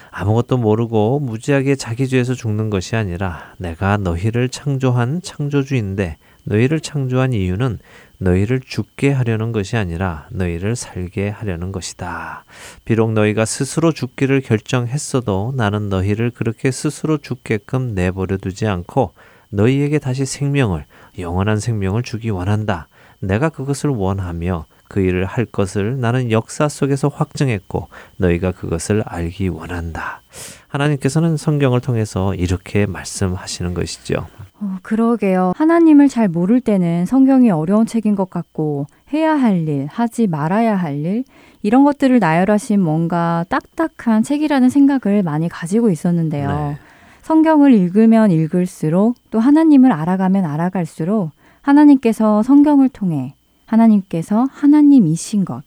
[0.09, 7.77] 아무것도 모르고 무지하게 자기 죄에서 죽는 것이 아니라 내가 너희를 창조한 창조주인데 너희를 창조한 이유는
[8.17, 12.45] 너희를 죽게 하려는 것이 아니라 너희를 살게 하려는 것이다.
[12.85, 19.13] 비록 너희가 스스로 죽기를 결정했어도 나는 너희를 그렇게 스스로 죽게끔 내버려 두지 않고
[19.49, 20.85] 너희에게 다시 생명을,
[21.19, 22.87] 영원한 생명을 주기 원한다.
[23.19, 30.21] 내가 그것을 원하며 그 일을 할 것을 나는 역사 속에서 확증했고 너희가 그것을 알기 원한다.
[30.67, 34.27] 하나님께서는 성경을 통해서 이렇게 말씀하시는 것이죠.
[34.59, 35.53] 어, 그러게요.
[35.55, 40.97] 하나님을 잘 모를 때는 성경이 어려운 책인 것 같고 해야 할 일, 하지 말아야 할
[40.97, 41.23] 일,
[41.61, 46.47] 이런 것들을 나열하신 뭔가 딱딱한 책이라는 생각을 많이 가지고 있었는데요.
[46.47, 46.77] 네.
[47.23, 51.31] 성경을 읽으면 읽을수록 또 하나님을 알아가면 알아갈수록
[51.61, 53.33] 하나님께서 성경을 통해
[53.65, 55.63] 하나님께서 하나님이신 것,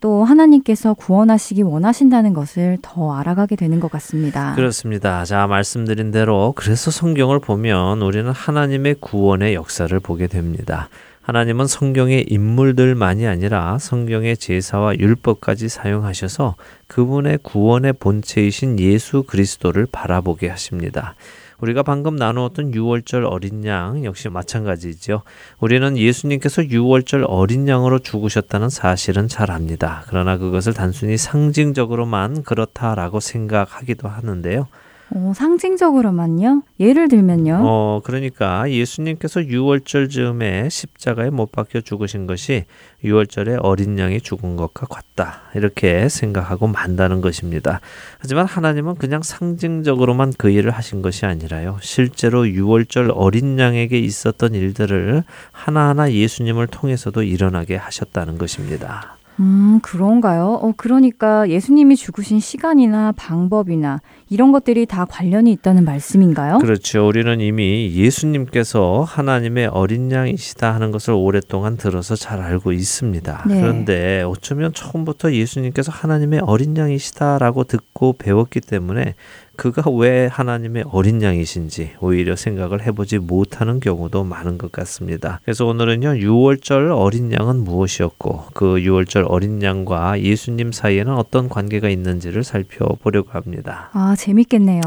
[0.00, 4.54] 또 하나님께서 구원하시기 원하신다는 것을 더 알아가게 되는 것 같습니다.
[4.56, 5.24] 그렇습니다.
[5.24, 10.88] 자, 말씀드린 대로 그래서 성경을 보면 우리는 하나님의 구원의 역사를 보게 됩니다.
[11.22, 16.56] 하나님은 성경의 인물들만이 아니라 성경의 제사와 율법까지 사용하셔서
[16.88, 21.14] 그분의 구원의 본체이신 예수 그리스도를 바라보게 하십니다.
[21.62, 25.22] 우리가 방금 나누었던 6월절 어린 양 역시 마찬가지죠.
[25.60, 30.02] 우리는 예수님께서 6월절 어린 양으로 죽으셨다는 사실은 잘 압니다.
[30.08, 34.66] 그러나 그것을 단순히 상징적으로만 그렇다라고 생각하기도 하는데요.
[35.14, 36.62] 어, 상징적으로만요?
[36.80, 37.60] 예를 들면요?
[37.62, 42.64] 어, 그러니까 예수님께서 6월절 즈음에 십자가에 못 박혀 죽으신 것이
[43.04, 45.42] 6월절에 어린 양이 죽은 것과 같다.
[45.54, 47.80] 이렇게 생각하고 만다는 것입니다.
[48.20, 51.78] 하지만 하나님은 그냥 상징적으로만 그 일을 하신 것이 아니라요.
[51.82, 59.16] 실제로 6월절 어린 양에게 있었던 일들을 하나하나 예수님을 통해서도 일어나게 하셨다는 것입니다.
[59.40, 60.58] 음, 그런가요?
[60.62, 66.58] 어, 그러니까 예수님이 죽으신 시간이나 방법이나 이런 것들이 다 관련이 있다는 말씀인가요?
[66.58, 67.06] 그렇죠.
[67.06, 73.44] 우리는 이미 예수님께서 하나님의 어린 양이시다 하는 것을 오랫동안 들어서 잘 알고 있습니다.
[73.46, 73.60] 네.
[73.60, 79.14] 그런데 어쩌면 처음부터 예수님께서 하나님의 어린 양이시다라고 듣고 배웠기 때문에
[79.56, 85.40] 그가 왜 하나님의 어린 양이신지 오히려 생각을 해보지 못하는 경우도 많은 것 같습니다.
[85.44, 92.44] 그래서 오늘은요, 6월절 어린 양은 무엇이었고, 그 6월절 어린 양과 예수님 사이에는 어떤 관계가 있는지를
[92.44, 93.90] 살펴보려고 합니다.
[93.92, 94.80] 아, 재밌겠네요.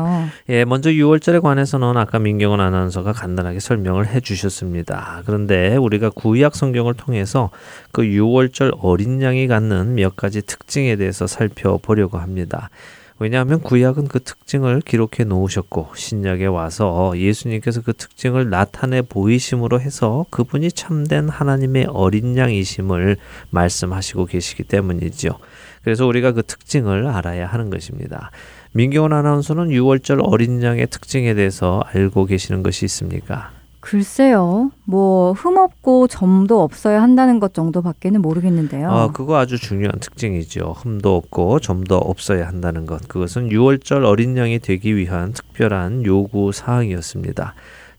[0.49, 5.21] 예, 먼저 6월절에 관해서는 아까 민경원 아나운서가 간단하게 설명을 해 주셨습니다.
[5.25, 7.51] 그런데 우리가 구약 성경을 통해서
[7.91, 12.69] 그 6월절 어린 양이 갖는 몇 가지 특징에 대해서 살펴보려고 합니다.
[13.17, 20.71] 왜냐하면 구약은 그 특징을 기록해 놓으셨고 신약에 와서 예수님께서 그 특징을 나타내 보이심으로 해서 그분이
[20.73, 23.15] 참된 하나님의 어린 양이심을
[23.51, 25.37] 말씀하시고 계시기 때문이죠.
[25.83, 28.31] 그래서 우리가 그 특징을 알아야 하는 것입니다.
[28.73, 33.51] 민경원 아나운서는 6월절 어린 양의 특징에 대해서 알고 계시는 것이 있습니까?
[33.85, 34.71] 글쎄요.
[34.83, 38.89] 뭐 흠없고 점도 없어야 한다는 것 정도밖에는 모르겠는데요.
[38.89, 40.73] 아, 그거 아주 중요한 특징이죠.
[40.75, 43.07] 흠도 없고 점도 없어야 한다는 것.
[43.07, 47.53] 그것은 6월절 어린 양이 되기 위한 특별한 요구 사항이었습니다.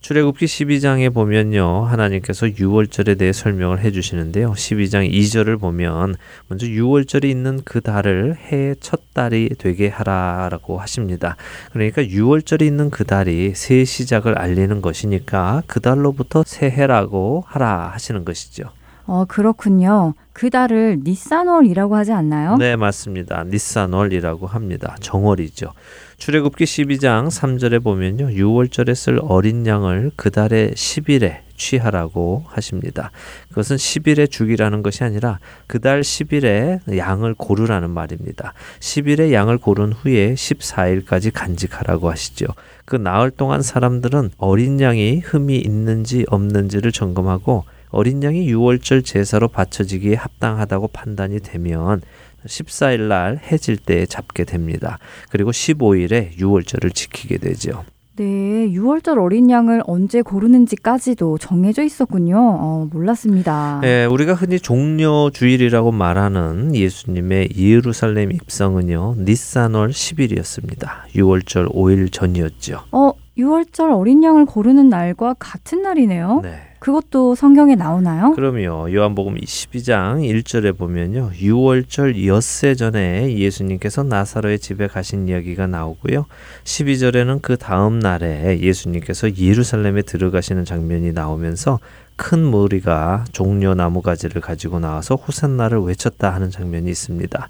[0.06, 1.82] 출애굽기 12장에 보면요.
[1.82, 4.52] 하나님께서 6월절에 대해 설명을 해 주시는데요.
[4.52, 6.14] 12장 2절을 보면
[6.46, 11.34] 먼저 6월절이 있는 그 달을 해의 첫 달이 되게 하라라고 하십니다.
[11.72, 18.70] 그러니까 6월절이 있는 그 달이 새 시작을 알리는 것이니까 그 달로부터 새해라고 하라 하시는 것이죠.
[19.06, 20.14] 어, 그렇군요.
[20.32, 22.56] 그 달을 니산월이라고 하지 않나요?
[22.58, 23.42] 네, 맞습니다.
[23.44, 24.96] 니산월이라고 합니다.
[25.00, 25.72] 정월이죠.
[26.18, 28.28] 출애굽기 12장 3절에 보면요.
[28.28, 33.10] 6월절에 쓸 어린 양을 그 달의 10일에 취하라고 하십니다.
[33.48, 38.54] 그것은 10일에 죽이라는 것이 아니라 그달 10일에 양을 고르라는 말입니다.
[38.80, 42.46] 10일에 양을 고른 후에 14일까지 간직하라고 하시죠.
[42.84, 50.14] 그 나흘 동안 사람들은 어린 양이 흠이 있는지 없는지를 점검하고 어린 양이 6월절 제사로 바쳐지기에
[50.14, 52.02] 합당하다고 판단이 되면
[52.46, 54.98] 14일 날 해질 때 잡게 됩니다.
[55.30, 57.84] 그리고 15일에 6월절을 지키게 되죠.
[58.16, 62.38] 네, 6월절 어린 양을 언제 고르는지까지도 정해져 있었군요.
[62.38, 63.80] 어, 몰랐습니다.
[63.82, 70.88] 네, 우리가 흔히 종려 주일이라고 말하는 예수님의 예루살렘 입성은요, 니산월 10일이었습니다.
[71.14, 72.84] 6월절 5일 전이었죠.
[72.90, 76.40] 어, 6월절 어린 양을 고르는 날과 같은 날이네요.
[76.42, 76.58] 네.
[76.86, 78.30] 그것도 성경에 나오나요?
[78.30, 78.94] 그럼요.
[78.94, 81.32] 요한복음 22장 1절에 보면요.
[81.32, 86.26] 6월절 엿새 전에 예수님께서 나사로의 집에 가신 이야기가 나오고요.
[86.62, 91.80] 12절에는 그 다음 날에 예수님께서 예루살렘에 들어가시는 장면이 나오면서
[92.14, 97.48] 큰 무리가 종려 나무 가지를 가지고 나와서 호산나를 외쳤다 하는 장면이 있습니다.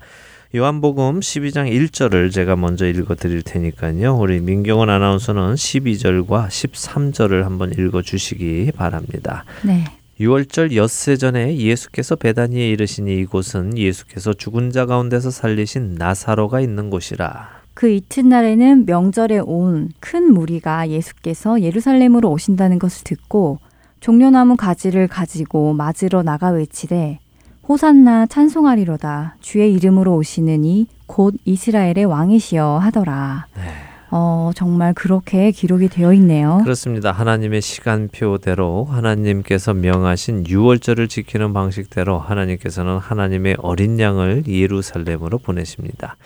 [0.55, 4.17] 요한복음 12장 1절을 제가 먼저 읽어 드릴 테니까요.
[4.17, 9.45] 우리 민경원 아나운서는 12절과 13절을 한번 읽어 주시기 바랍니다.
[9.65, 9.85] 네.
[10.21, 17.57] 6월절 엿새 전에 예수께서 베다니에 이르시니 이곳은 예수께서 죽은 자 가운데서 살리신 나사로가 있는 곳이라.
[17.75, 23.59] 그 이튿날에는 명절에 온 큰 무리가 예수께서 예루살렘으로 오신다는 것을 듣고
[24.01, 27.19] 종려나무 가지를 가지고 맞으러 나가 외치되
[27.69, 33.47] 호산나 찬송하리로다 주의 이름으로 오시는 이 곧 이스라엘의 왕이시여 하더라.
[33.57, 33.63] 네.
[34.11, 36.61] 어, 정말 그렇게 기록이 되어 있네요.
[36.63, 37.11] 그렇습니다.
[37.11, 46.17] 하나님의 시간표대로 하나님께서 명하신 6월절을 지키는 방식대로 하나님께서는 하나님의 어린 양을 예루살렘으로 보내십니다.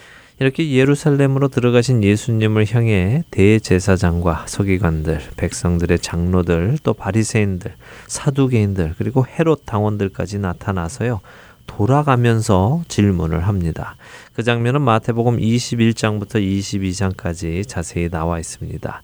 [0.41, 7.75] 이렇게 예루살렘으로 들어가신 예수님을 향해 대제사장과 서기관들, 백성들의 장로들, 또 바리새인들,
[8.07, 11.21] 사두개인들, 그리고 헤롯 당원들까지 나타나서요.
[11.67, 13.97] 돌아가면서 질문을 합니다.
[14.33, 19.03] 그 장면은 마태복음 21장부터 22장까지 자세히 나와 있습니다.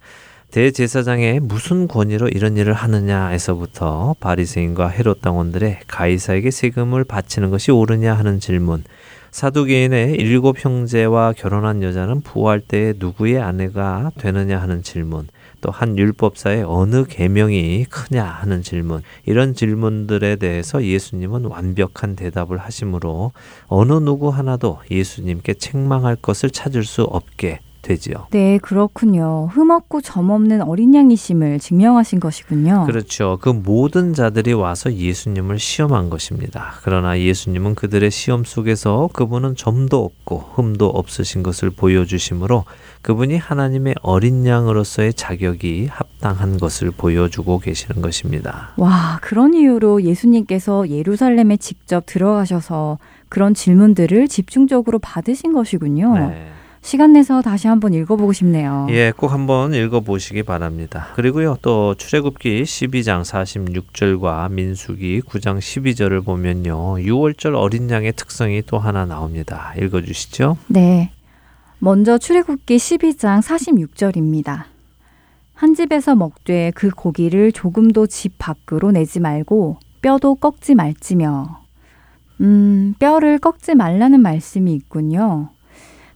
[0.51, 8.41] 대제사장의 무슨 권위로 이런 일을 하느냐에서부터 바리새인과 헤롯 당원들의 가이사에게 세금을 바치는 것이 옳으냐 하는
[8.41, 8.85] 질문,
[9.37, 15.29] 사두개인의 일곱 형제와 결혼한 여자는 부활 때 누구의 아내가 되느냐 하는 질문,
[15.61, 23.33] 또 한 율법사의 어느 계명이 크냐 하는 질문, 이런 질문들에 대해서 예수님은 완벽한 대답을 하시므로
[23.67, 28.27] 어느 누구 하나도 예수님께 책망할 것을 찾을 수 없게 되지요.
[28.31, 29.49] 네, 그렇군요.
[29.53, 32.85] 흠없고 점없는 어린 양이심을 증명하신 것이군요.
[32.87, 33.39] 그렇죠.
[33.41, 36.75] 그 모든 자들이 와서 예수님을 시험한 것입니다.
[36.83, 42.65] 그러나 예수님은 그들의 시험 속에서 그분은 점도 없고 흠도 없으신 것을 보여주심으로
[43.03, 48.73] 그분이 하나님의 어린 양으로서의 자격이 합당한 것을 보여주고 계시는 것입니다.
[48.77, 56.19] 와, 그런 이유로 예수님께서 예루살렘에 직접 들어가셔서 그런 질문들을 집중적으로 받으신 것이군요.
[56.19, 56.49] 네.
[56.87, 58.87] 시간 내서 다시 한번 읽어보고 싶네요.
[58.91, 61.09] 예, 꼭 한번 읽어보시기 바랍니다.
[61.17, 69.05] 그리고요, 또 출애굽기 12장 46절과 민수기 9장 12절을 보면요, 6월절 어린 양의 특성이 또 하나
[69.05, 69.75] 나옵니다.
[69.77, 70.59] 읽어주시죠.
[70.69, 71.11] 네.
[71.81, 74.67] 먼저 출애굽기 12장 46절입니다.
[75.55, 81.63] 한 집에서 먹되 그 고기를 조금도 집 밖으로 내지 말고 뼈도 꺾지 말지며.
[82.43, 85.49] 음, 뼈를 꺾지 말라는 말씀이 있군요.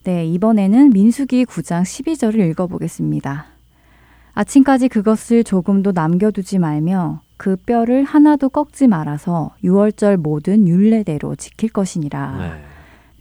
[0.05, 3.47] 네, 이번에는 민수기 9장 12절을 읽어보겠습니다.
[4.33, 12.37] 아침까지 그것을 조금도 남겨두지 말며 그 뼈를 하나도 꺾지 말아서 6월절 모든 율례대로 지킬 것이니라.
[12.39, 12.71] 네.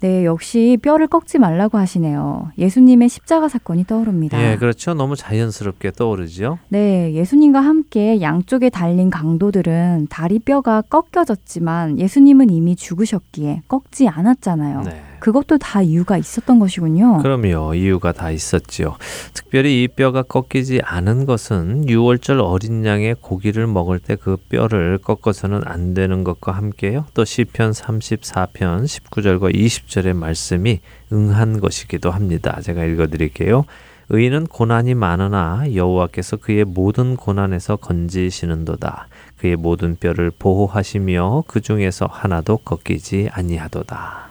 [0.02, 2.52] 네, 역시 뼈를 꺾지 말라고 하시네요.
[2.58, 4.42] 예수님의 십자가 사건이 떠오릅니다.
[4.42, 4.94] 예, 그렇죠.
[4.94, 6.58] 너무 자연스럽게 떠오르죠.
[6.70, 14.84] 네, 예수님과 함께 양쪽에 달린 강도들은 다리 뼈가 꺾여졌지만 예수님은 이미 죽으셨기에 꺾지 않았잖아요.
[14.84, 15.02] 네.
[15.20, 17.18] 그것도 다 이유가 있었던 것이군요.
[17.24, 17.74] 그럼요.
[17.74, 18.96] 이유가 다 있었지요.
[19.34, 25.62] 특별히 이 뼈가 꺾이지 않은 것은 6월절 어린 양의 고기를 먹을 때 그 뼈를 꺾어서는
[25.66, 27.06] 안 되는 것과 함께요.
[27.14, 30.80] 또 시편 34편 19절과 20절의 말씀이
[31.12, 32.60] 응한 것이기도 합니다.
[32.62, 33.66] 제가 읽어 드릴게요.
[34.10, 39.08] 의인은 고난이 많으나 여호와께서 그의 모든 고난에서 건지시는도다.
[39.38, 44.29] 그의 모든 뼈를 보호하시며 그 중에서 하나도 꺾이지 아니하도다.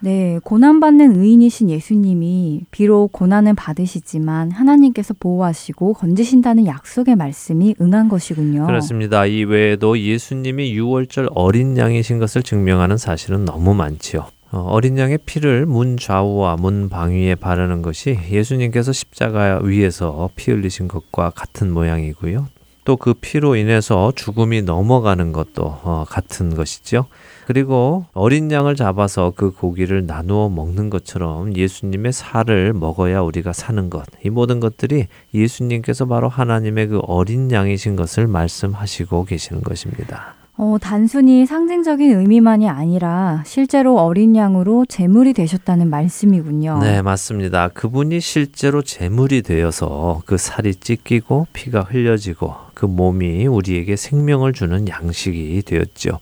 [0.00, 8.66] 네, 고난받는 의인이신 예수님이 비록 고난을 받으시지만 하나님께서 보호하시고 건지신다는 약속의 말씀이 응한 것이군요.
[8.66, 9.26] 그렇습니다.
[9.26, 14.26] 이 외에도 예수님이 6월절 어린 양이신 것을 증명하는 사실은 너무 많지요.
[14.50, 20.88] 어, 어린 양의 피를 문 좌우와 문 방위에 바르는 것이 예수님께서 십자가 위에서 피 흘리신
[20.88, 22.46] 것과 같은 모양이고요.
[22.88, 27.04] 또 그 피로 인해서 죽음이 넘어가는 것도 어, 같은 것이죠.
[27.46, 34.06] 그리고 어린 양을 잡아서 그 고기를 나누어 먹는 것처럼 예수님의 살을 먹어야 우리가 사는 것.
[34.24, 40.37] 이 모든 것들이 예수님께서 바로 하나님의 그 어린 양이신 것을 말씀하시고 계시는 것입니다.
[40.60, 46.80] 어, 단순히 상징적인 의미만이 아니라 실제로 어린 양으로 제물이 되셨다는 말씀이군요.
[46.80, 47.68] 네, 맞습니다.
[47.68, 55.62] 그분이 실제로 제물이 되어서 그 살이 찢기고 피가 흘려지고 그 몸이 우리에게 생명을 주는 양식이
[55.62, 56.18] 되었죠.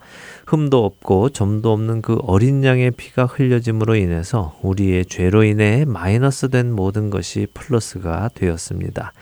[0.47, 6.73] 흠도 없고 점도 없는 그 어린 양의 피가 흘려짐으로 인해서 우리의 죄로 인해 마이너스 된
[6.73, 9.15] 모든 것이 플러스가 되었습니다.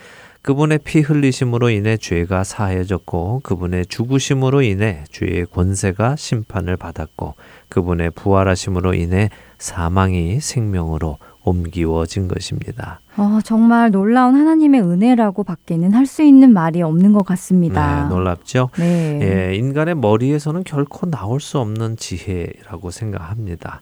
[0.45, 7.33] 그분의 피 흘리심으로 인해 죄가 사해졌고 그분의 죽으심으로 인해 죄의 권세가 심판을 받았고
[7.71, 13.01] 그분의 부활하심으로 인해 사망이 생명으로 옮기워진 것입니다.
[13.17, 18.03] 어, 정말 놀라운 하나님의 은혜라고 밖에는 할 수 있는 말이 없는 것 같습니다.
[18.03, 18.69] 네, 놀랍죠?
[18.77, 19.21] 네.
[19.23, 23.81] 예, 인간의 머리에서는 결코 나올 수 없는 지혜라고 생각합니다.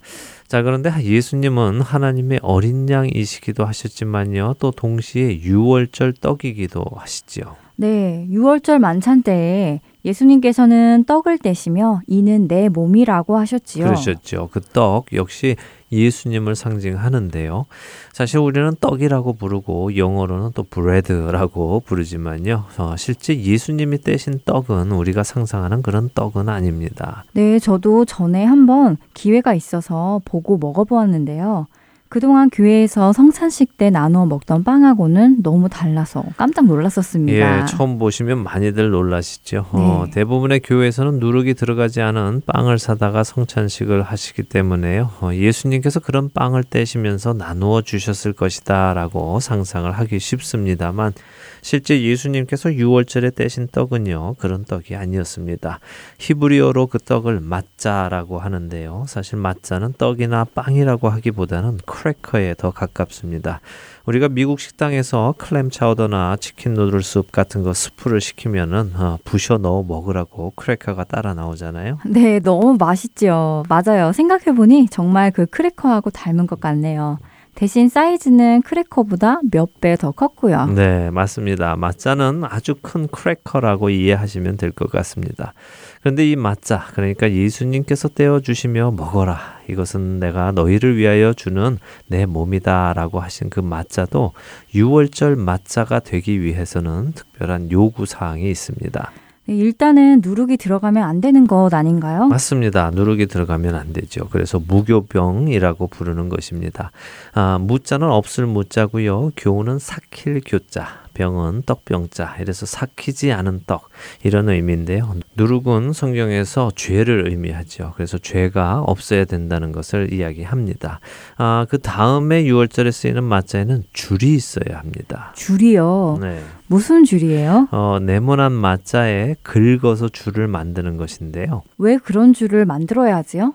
[0.53, 7.57] 자, 그런데 예수님은 하나님의 어린 양이시기도 하셨지만요, 또 동시에 유월절 떡이기도 하시죠.
[7.77, 13.87] 네, 유월절 만찬 때에 예수님께서는 떡을 떼시며 이는 내 몸이라고 하셨지요.
[13.87, 14.51] 그러셨죠.
[14.53, 15.57] 그 떡 역시
[15.93, 17.67] 예수님을 상징하는데요.
[18.13, 22.65] 사실 우리는 떡이라고 부르고 영어로는 또 브레드라고 부르지만요.
[22.79, 27.25] 어, 실제 예수님이 떼신 떡은 우리가 상상하는 그런 떡은 아닙니다.
[27.33, 31.67] 네, 저도 전에 한번 기회가 있어서 보고 먹어보았는데요.
[32.13, 37.63] 그동안 교회에서 성찬식 때 나누어 먹던 빵하고는 너무 달라서 깜짝 놀랐었습니다.
[37.63, 39.65] 예, 처음 보시면 많이들 놀라시죠.
[39.73, 39.83] 어, 네.
[39.83, 45.09] 어, 대부분의 교회에서는 누룩이 들어가지 않은 빵을 사다가 성찬식을 하시기 때문에요.
[45.23, 51.15] 어, 예수님께서 그런 빵을 떼시면서 나누어 주셨을 것이다라고 상상을 하기 쉽습니다만
[51.63, 55.79] 실제 예수님께서 6월절에 떼신 떡은요, 그런 떡이 아니었습니다.
[56.19, 59.05] 히브리어로 그 떡을 마짜라고 하는데요.
[59.07, 63.61] 사실 마짜는 떡이나 빵이라고 하기보다는 크래커에 더 가깝습니다.
[64.07, 69.85] 우리가 미국 식당에서 clam chowder나 chicken noodle soup 같은 거 스프를 시키면은 어, 부셔 넣어
[69.85, 71.99] 먹으라고 크래커가 따라 나오잖아요.
[72.07, 73.63] 네, 너무 맛있죠.
[73.69, 74.13] 맞아요.
[74.13, 77.19] 생각해 보니 정말 그 크래커하고 닮은 것 같네요.
[77.55, 80.67] 대신 사이즈는 크래커보다 몇 배 더 컸고요.
[80.67, 81.77] 네, 맞습니다.
[81.77, 85.53] 마짜는 아주 큰 크래커라고 이해하시면 될 것 같습니다.
[86.01, 89.39] 그런데 이 마짜, 그러니까 예수님께서 떼어 주시며 먹어라.
[89.69, 94.33] 이것은 내가 너희를 위하여 주는 내 몸이다 라고 하신 그 마짜도
[94.75, 99.13] 6월절 마짜가 되기 위해서는 특별한 요구 사항이 있습니다.
[99.47, 102.29] 네, 일단은 누룩이 들어가면 안 되는 것 아닌가요?
[102.29, 102.91] 맞습니다.
[102.93, 104.29] 누룩이 들어가면 안 되죠.
[104.31, 106.93] 그래서 무교병이라고 부르는 것입니다.
[107.35, 109.33] 아, 무자는 없을 무자고요.
[109.37, 111.03] 교는 사킬 교자.
[111.15, 113.89] 병은 떡병자 이래서 삭히지 않은 떡
[114.23, 115.15] 이런 의미인데요.
[115.37, 117.93] 누룩은 성경에서 죄를 의미하죠.
[117.97, 121.01] 그래서 죄가 없어야 된다는 것을 이야기합니다.
[121.37, 125.33] 아, 그 다음에 6월절에 쓰이는 맞자에는 줄이 있어야 합니다.
[125.37, 126.19] 줄이요?
[126.21, 126.43] 네.
[126.67, 127.69] 무슨 줄이에요?
[127.71, 131.63] 어, 네모난 맞자에 긁어서 줄을 만드는 것인데요.
[131.77, 133.55] 왜 그런 줄을 만들어야 하지요?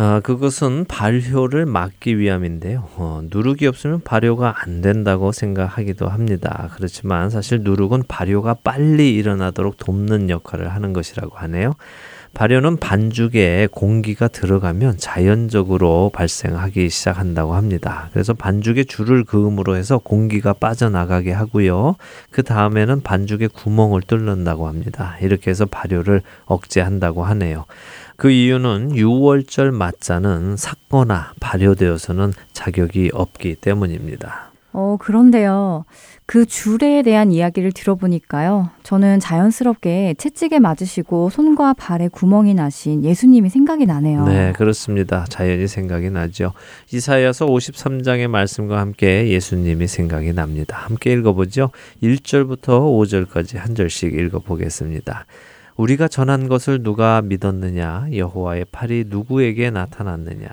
[0.00, 2.88] 아, 그것은 발효를 막기 위함인데요.
[2.94, 6.70] 어, 누룩이 없으면 발효가 안 된다고 생각하기도 합니다.
[6.76, 11.74] 그렇지만 사실 누룩은 발효가 빨리 일어나도록 돕는 역할을 하는 것이라고 하네요.
[12.34, 18.08] 발효는 반죽에 공기가 들어가면 자연적으로 발생하기 시작한다고 합니다.
[18.12, 21.96] 그래서 반죽에 줄을 그음으로 해서 공기가 빠져나가게 하고요.
[22.30, 25.16] 그 다음에는 반죽에 구멍을 뚫는다고 합니다.
[25.20, 27.64] 이렇게 해서 발효를 억제한다고 하네요.
[28.18, 34.50] 그 이유는 6월절 맞자는 삭거나 발효되어서는 자격이 없기 때문입니다.
[34.72, 35.84] 어, 그런데요.
[36.26, 38.70] 그 줄에 대한 이야기를 들어보니까요.
[38.82, 44.24] 저는 자연스럽게 채찍에 맞으시고 손과 발에 구멍이 나신 예수님이 생각이 나네요.
[44.24, 45.24] 네, 그렇습니다.
[45.28, 46.54] 자연히 생각이 나죠.
[46.92, 50.76] 이사야서 53장의 말씀과 함께 예수님이 생각이 납니다.
[50.76, 51.70] 함께 읽어보죠.
[52.02, 55.24] 1절부터 5절까지 한 절씩 읽어보겠습니다.
[55.78, 58.08] 우리가 전한 것을 누가 믿었느냐?
[58.12, 60.48] 여호와의 팔이 누구에게 나타났느냐?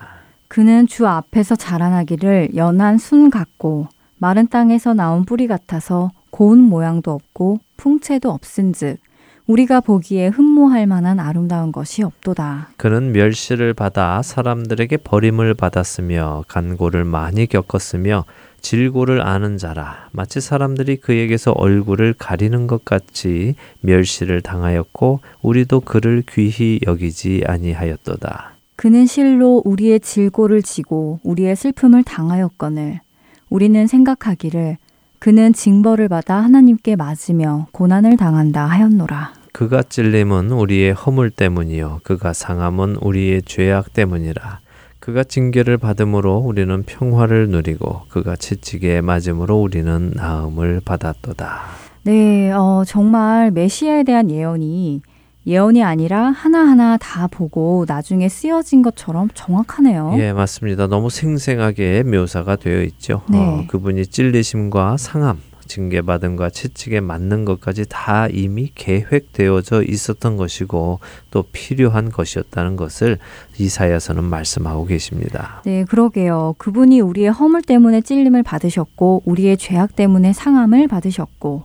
[0.46, 7.58] 그는 주 앞에서 자라나기를 연한 순 같고 마른 땅에서 나온 뿌리 같아서 고운 모양도 없고
[7.76, 8.98] 풍채도 없은즉
[9.46, 12.70] 우리가 보기에 흠모할 만한 아름다운 것이 없도다.
[12.76, 18.24] 그는 멸시를 받아 사람들에게 버림을 받았으며 간고를 많이 겪었으며
[18.60, 26.80] 질고를 아는 자라 마치 사람들이 그에게서 얼굴을 가리는 것 같이 멸시를 당하였고 우리도 그를 귀히
[26.84, 28.54] 여기지 아니하였도다.
[28.74, 33.00] 그는 실로 우리의 질고를 지고 우리의 슬픔을 당하였거늘
[33.48, 34.76] 우리는 생각하기를
[35.18, 39.32] 그는 징벌을 받아 하나님께 맞으며 고난을 당한다 하였노라.
[39.52, 44.60] 그가 찔림은 우리의 허물 때문이요 그가 상함은 우리의 죄악 때문이라.
[45.00, 51.60] 그가 징계를 받음으로 우리는 평화를 누리고 그가 채찍에 맞음으로 우리는 나음을 받았도다.
[52.02, 55.00] 네, 어, 정말 메시아에 대한 예언이
[55.46, 60.14] 예언이 아니라 하나하나 다 보고 나중에 쓰여진 것처럼 정확하네요.
[60.18, 60.88] 예, 맞습니다.
[60.88, 63.22] 너무 생생하게 묘사가 되어 있죠.
[63.30, 63.38] 네.
[63.38, 70.98] 어, 그분이 찔리심과 상함, 징계받음과 채찍에 맞는 것까지 다 이미 계획되어져 있었던 것이고
[71.30, 73.18] 또 필요한 것이었다는 것을
[73.58, 75.62] 이사야서는 말씀하고 계십니다.
[75.64, 76.56] 네, 그러게요.
[76.58, 81.64] 그분이 우리의 허물 때문에 찔림을 받으셨고 우리의 죄악 때문에 상함을 받으셨고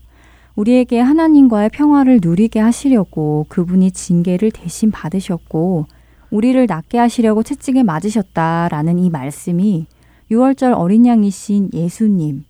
[0.56, 5.86] 우리에게 하나님과의 평화를 누리게 하시려고 그분이 징계를 대신 받으셨고
[6.30, 9.86] 우리를 낫게 하시려고 채찍에 맞으셨다라는 이 말씀이
[10.32, 12.46] 6월절 어린 양이신 예수님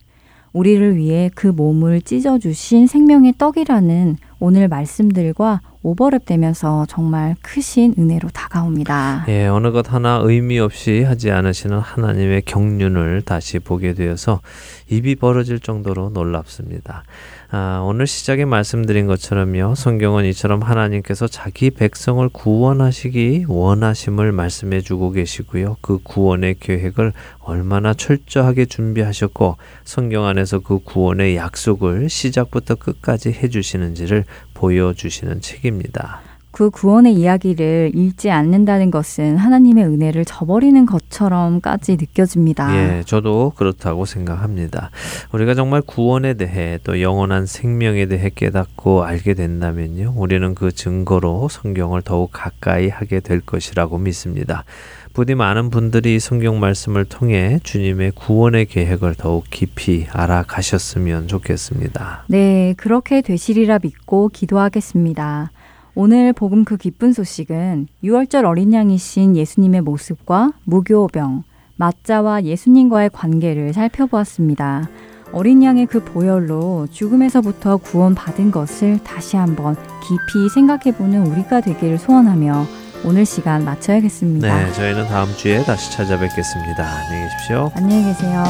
[0.53, 9.25] 우리를 위해 그 몸을 찢어주신 생명의 떡이라는 오늘 말씀들과 오버랩 되면서 정말 크신 은혜로 다가옵니다.
[9.29, 14.41] 예, 어느 것 하나 의미 없이 하지 않으시는 하나님의 경륜을 다시 보게 되어서
[14.89, 17.03] 입이 벌어질 정도로 놀랍습니다.
[17.49, 19.75] 아, 오늘 시작에 말씀드린 것처럼요.
[19.75, 25.77] 성경은 이처럼 하나님께서 자기 백성을 구원하시기 원하심을 말씀해 주고 계시고요.
[25.81, 27.11] 그 구원의 계획을
[27.43, 36.21] 얼마나 철저하게 준비하셨고 성경 안에서 그 구원의 약속을 시작부터 끝까지 해 주시는지를 보여 주시는 책입니다.
[36.51, 42.75] 그 구원의 이야기를 읽지 않는다는 것은 하나님의 은혜를 저버리는 것처럼까지 느껴집니다.
[42.75, 44.91] 예, 저도 그렇다고 생각합니다.
[45.31, 50.13] 우리가 정말 구원에 대해 또 영원한 생명에 대해 깨닫고 알게 된다면요.
[50.17, 54.65] 우리는 그 증거로 성경을 더욱 가까이 하게 될 것이라고 믿습니다.
[55.13, 62.25] 부디 많은 분들이 성경 말씀을 통해 주님의 구원의 계획을 더욱 깊이 알아가셨으면 좋겠습니다.
[62.27, 65.51] 네, 그렇게 되시리라 믿고 기도하겠습니다.
[65.95, 71.43] 오늘 복음 그 기쁜 소식은 6월절 어린 양이신 예수님의 모습과 무교병,
[71.75, 74.89] 맞자와 예수님과의 관계를 살펴보았습니다.
[75.33, 82.65] 어린 양의 그 보혈로 죽음에서부터 구원받은 것을 다시 한번 깊이 생각해보는 우리가 되기를 소원하며
[83.03, 84.55] 오늘 시간 마쳐야겠습니다.
[84.55, 86.83] 네, 저희는 다음 주에 다시 찾아뵙겠습니다.
[86.83, 87.71] 안녕히 계십시오.
[87.75, 88.43] 안녕히 계세요.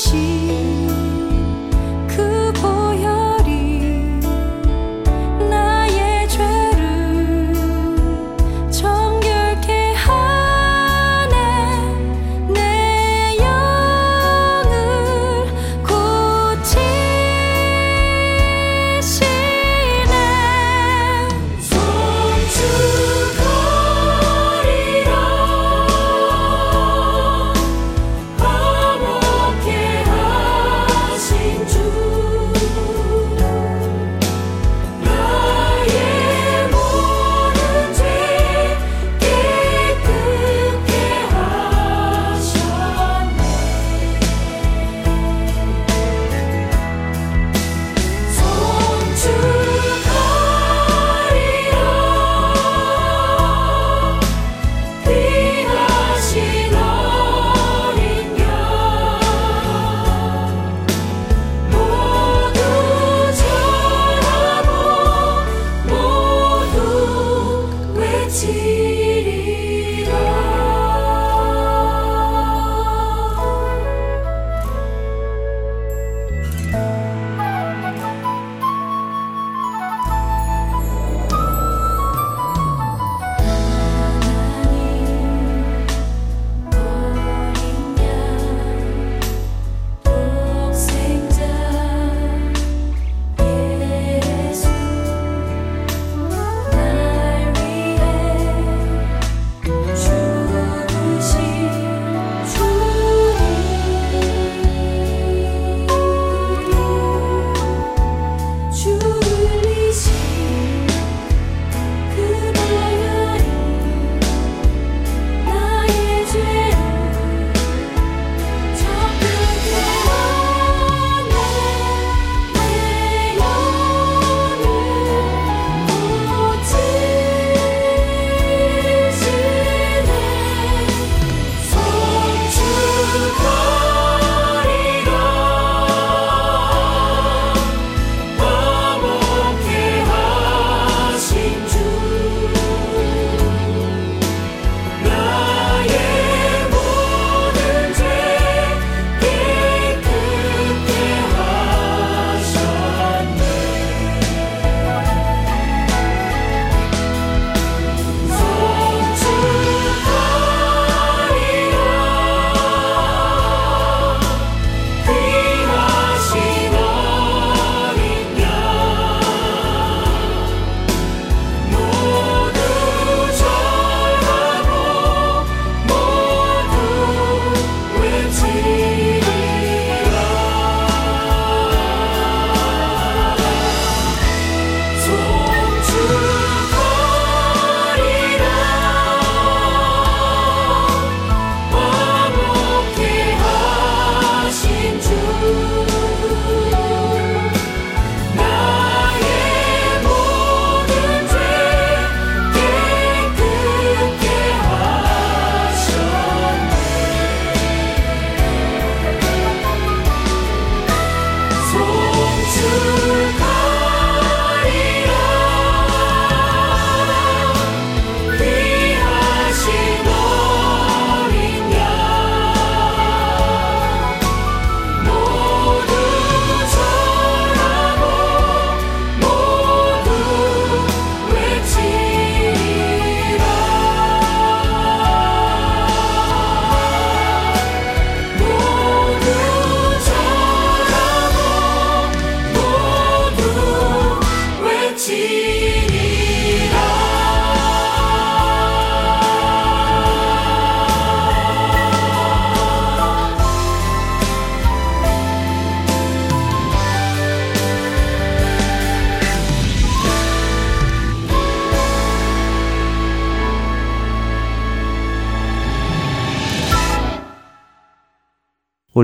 [0.00, 0.79] 心。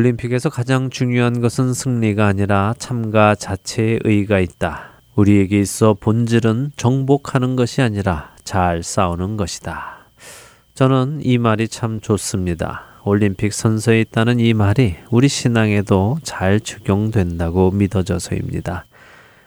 [0.07, 5.01] 올림픽에서 가장 중요한 것은 승리가 아니라 참가 자체의 의의가 있다.
[5.17, 10.07] 우리에게 있어 본질은 정복하는 것이 아니라 잘 싸우는 것이다.
[10.75, 12.85] 저는 이 말이 참 좋습니다.
[13.05, 18.85] 올림픽 선서에 있다는 이 말이 우리 신앙에도 잘 적용된다고 믿어져서입니다.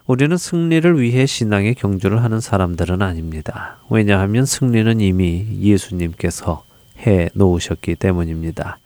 [0.08, 3.78] 우리는 승리를 위해 신앙의 경주를 하는 사람들은 아닙니다.
[3.90, 6.64] 왜냐하면 승리는 이미 예수님께서
[7.06, 8.80] 해 놓으셨기 때문입니다.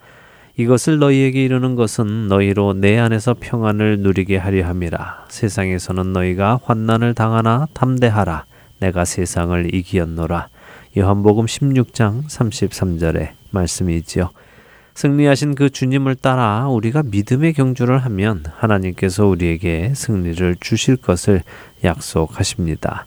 [0.56, 5.26] 이것을 너희에게 이르는 것은 너희로 내 안에서 평안을 누리게 하려 함이라.
[5.28, 8.44] 세상에서는 너희가 환난을 당하나 담대하라.
[8.78, 10.48] 내가 세상을 이기었노라.
[10.96, 14.30] 요한복음 16장 33절의 말씀이지요.
[14.94, 21.42] 승리하신 그 주님을 따라 우리가 믿음의 경주를 하면 하나님께서 우리에게 승리를 주실 것을
[21.82, 23.06] 약속하십니다.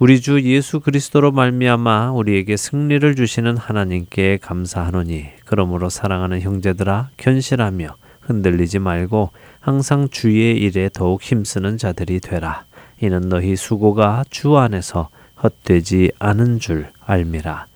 [0.00, 8.78] 우리 주 예수 그리스도로 말미암아 우리에게 승리를 주시는 하나님께 감사하노니 그러므로 사랑하는 형제들아 견실하며 흔들리지
[8.78, 9.28] 말고
[9.60, 12.64] 항상 주의 일에 더욱 힘쓰는 자들이 되라.
[13.02, 15.10] 이는 너희 수고가 주 안에서
[15.42, 17.66] 헛되지 않은 줄 알미라.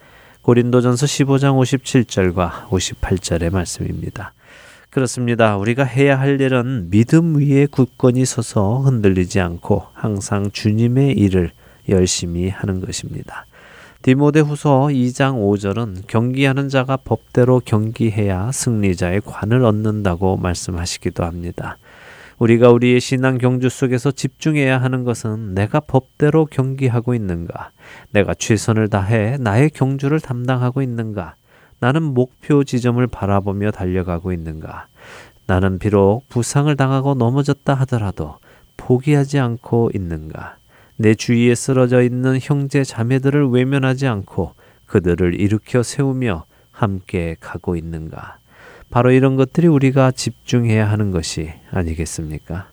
[0.41, 4.33] 고린도전서 15장 57절과 58절의 말씀입니다.
[4.89, 5.59] 그렇습니다.
[5.59, 11.51] 우리가 해야 할 일은 믿음 위에 굳건히 서서 흔들리지 않고 항상 주님의 일을
[11.89, 13.47] 열심히 하는 것입니다.
[14.03, 21.79] 디모데 후서 2장 5절은 경기하는 자가 법대로 경기해야 승리자의 관을 얻는다고 말씀하시기도 합니다.
[22.39, 27.71] 우리가 우리의 신앙 경주 속에서 집중해야 하는 것은 내가 법대로 경기하고 있는가?
[28.11, 31.37] 내가 최선을 다해 나의 경주를 담당하고 있는가?
[31.81, 34.87] 나는 목표 지점을 바라보며 달려가고 있는가?
[35.47, 38.39] 나는 비록 부상을 당하고 넘어졌다 하더라도
[38.77, 40.57] 포기하지 않고 있는가?
[40.97, 44.55] 내 주위에 쓰러져 있는 형제 자매들을 외면하지 않고
[44.87, 48.39] 그들을 일으켜 세우며 함께 가고 있는가?
[48.91, 52.69] 바로 이런 것들이 우리가 집중해야 하는 것이 아니겠습니까?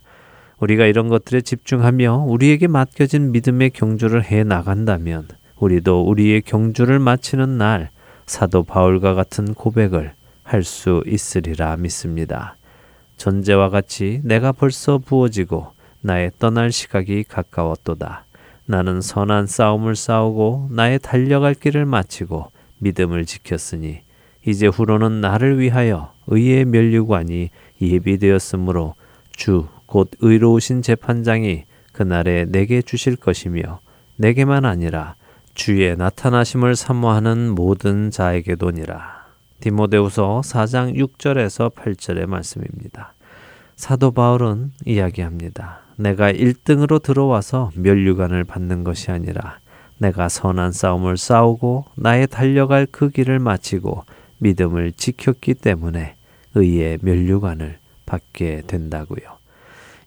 [0.60, 7.90] 우리가 이런 것들에 집중하며 우리에게 맡겨진 믿음의 경주를 해 나간다면 우리도 우리의 경주를 마치는 날
[8.28, 10.14] 사도 바울과 같은 고백을
[10.44, 12.58] 할 수 있으리라 믿습니다.
[13.16, 18.26] 전제와 같이 내가 벌써 부어지고 나의 떠날 시각이 가까웠도다.
[18.66, 24.02] 나는 선한 싸움을 싸우고 나의 달려갈 길을 마치고 믿음을 지켰으니
[24.46, 27.50] 이제 후로는 나를 위하여 의의 면류관이
[27.82, 28.96] 예비되었으므로
[29.32, 33.82] 주 곧 의로우신 재판장이 그날에 내게 주실 것이며
[34.16, 35.16] 내게만 아니라
[35.54, 39.26] 주의 나타나심을 사모하는 모든 자에게도니라.
[39.60, 43.14] 디모데후서 4장 6절에서 8절의 말씀입니다.
[43.76, 45.82] 사도 바울은 이야기합니다.
[46.02, 49.60] 내가 1등으로 들어와서 면류관을 받는 것이 아니라
[49.98, 54.06] 내가 선한 싸움을 싸우고 나의 달려갈 그 길을 마치고
[54.40, 56.16] 믿음을 지켰기 때문에
[56.56, 57.78] 의의 면류관을
[58.08, 59.38] 받게 된다고요.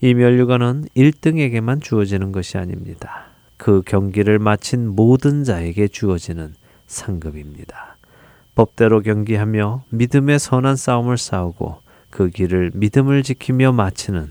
[0.01, 3.26] 이 면류관은 1등에게만 주어지는 것이 아닙니다.
[3.57, 6.55] 그 경기를 마친 모든 자에게 주어지는
[6.86, 7.97] 상급입니다.
[8.57, 11.78] 법대로 경기하며 믿음의 선한 싸움을 싸우고
[12.11, 14.30] 그 길을 믿음을 지키며 마치는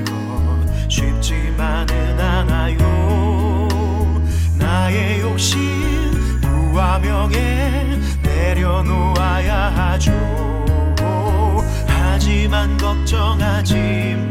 [12.51, 14.27] 하지만 걱정하지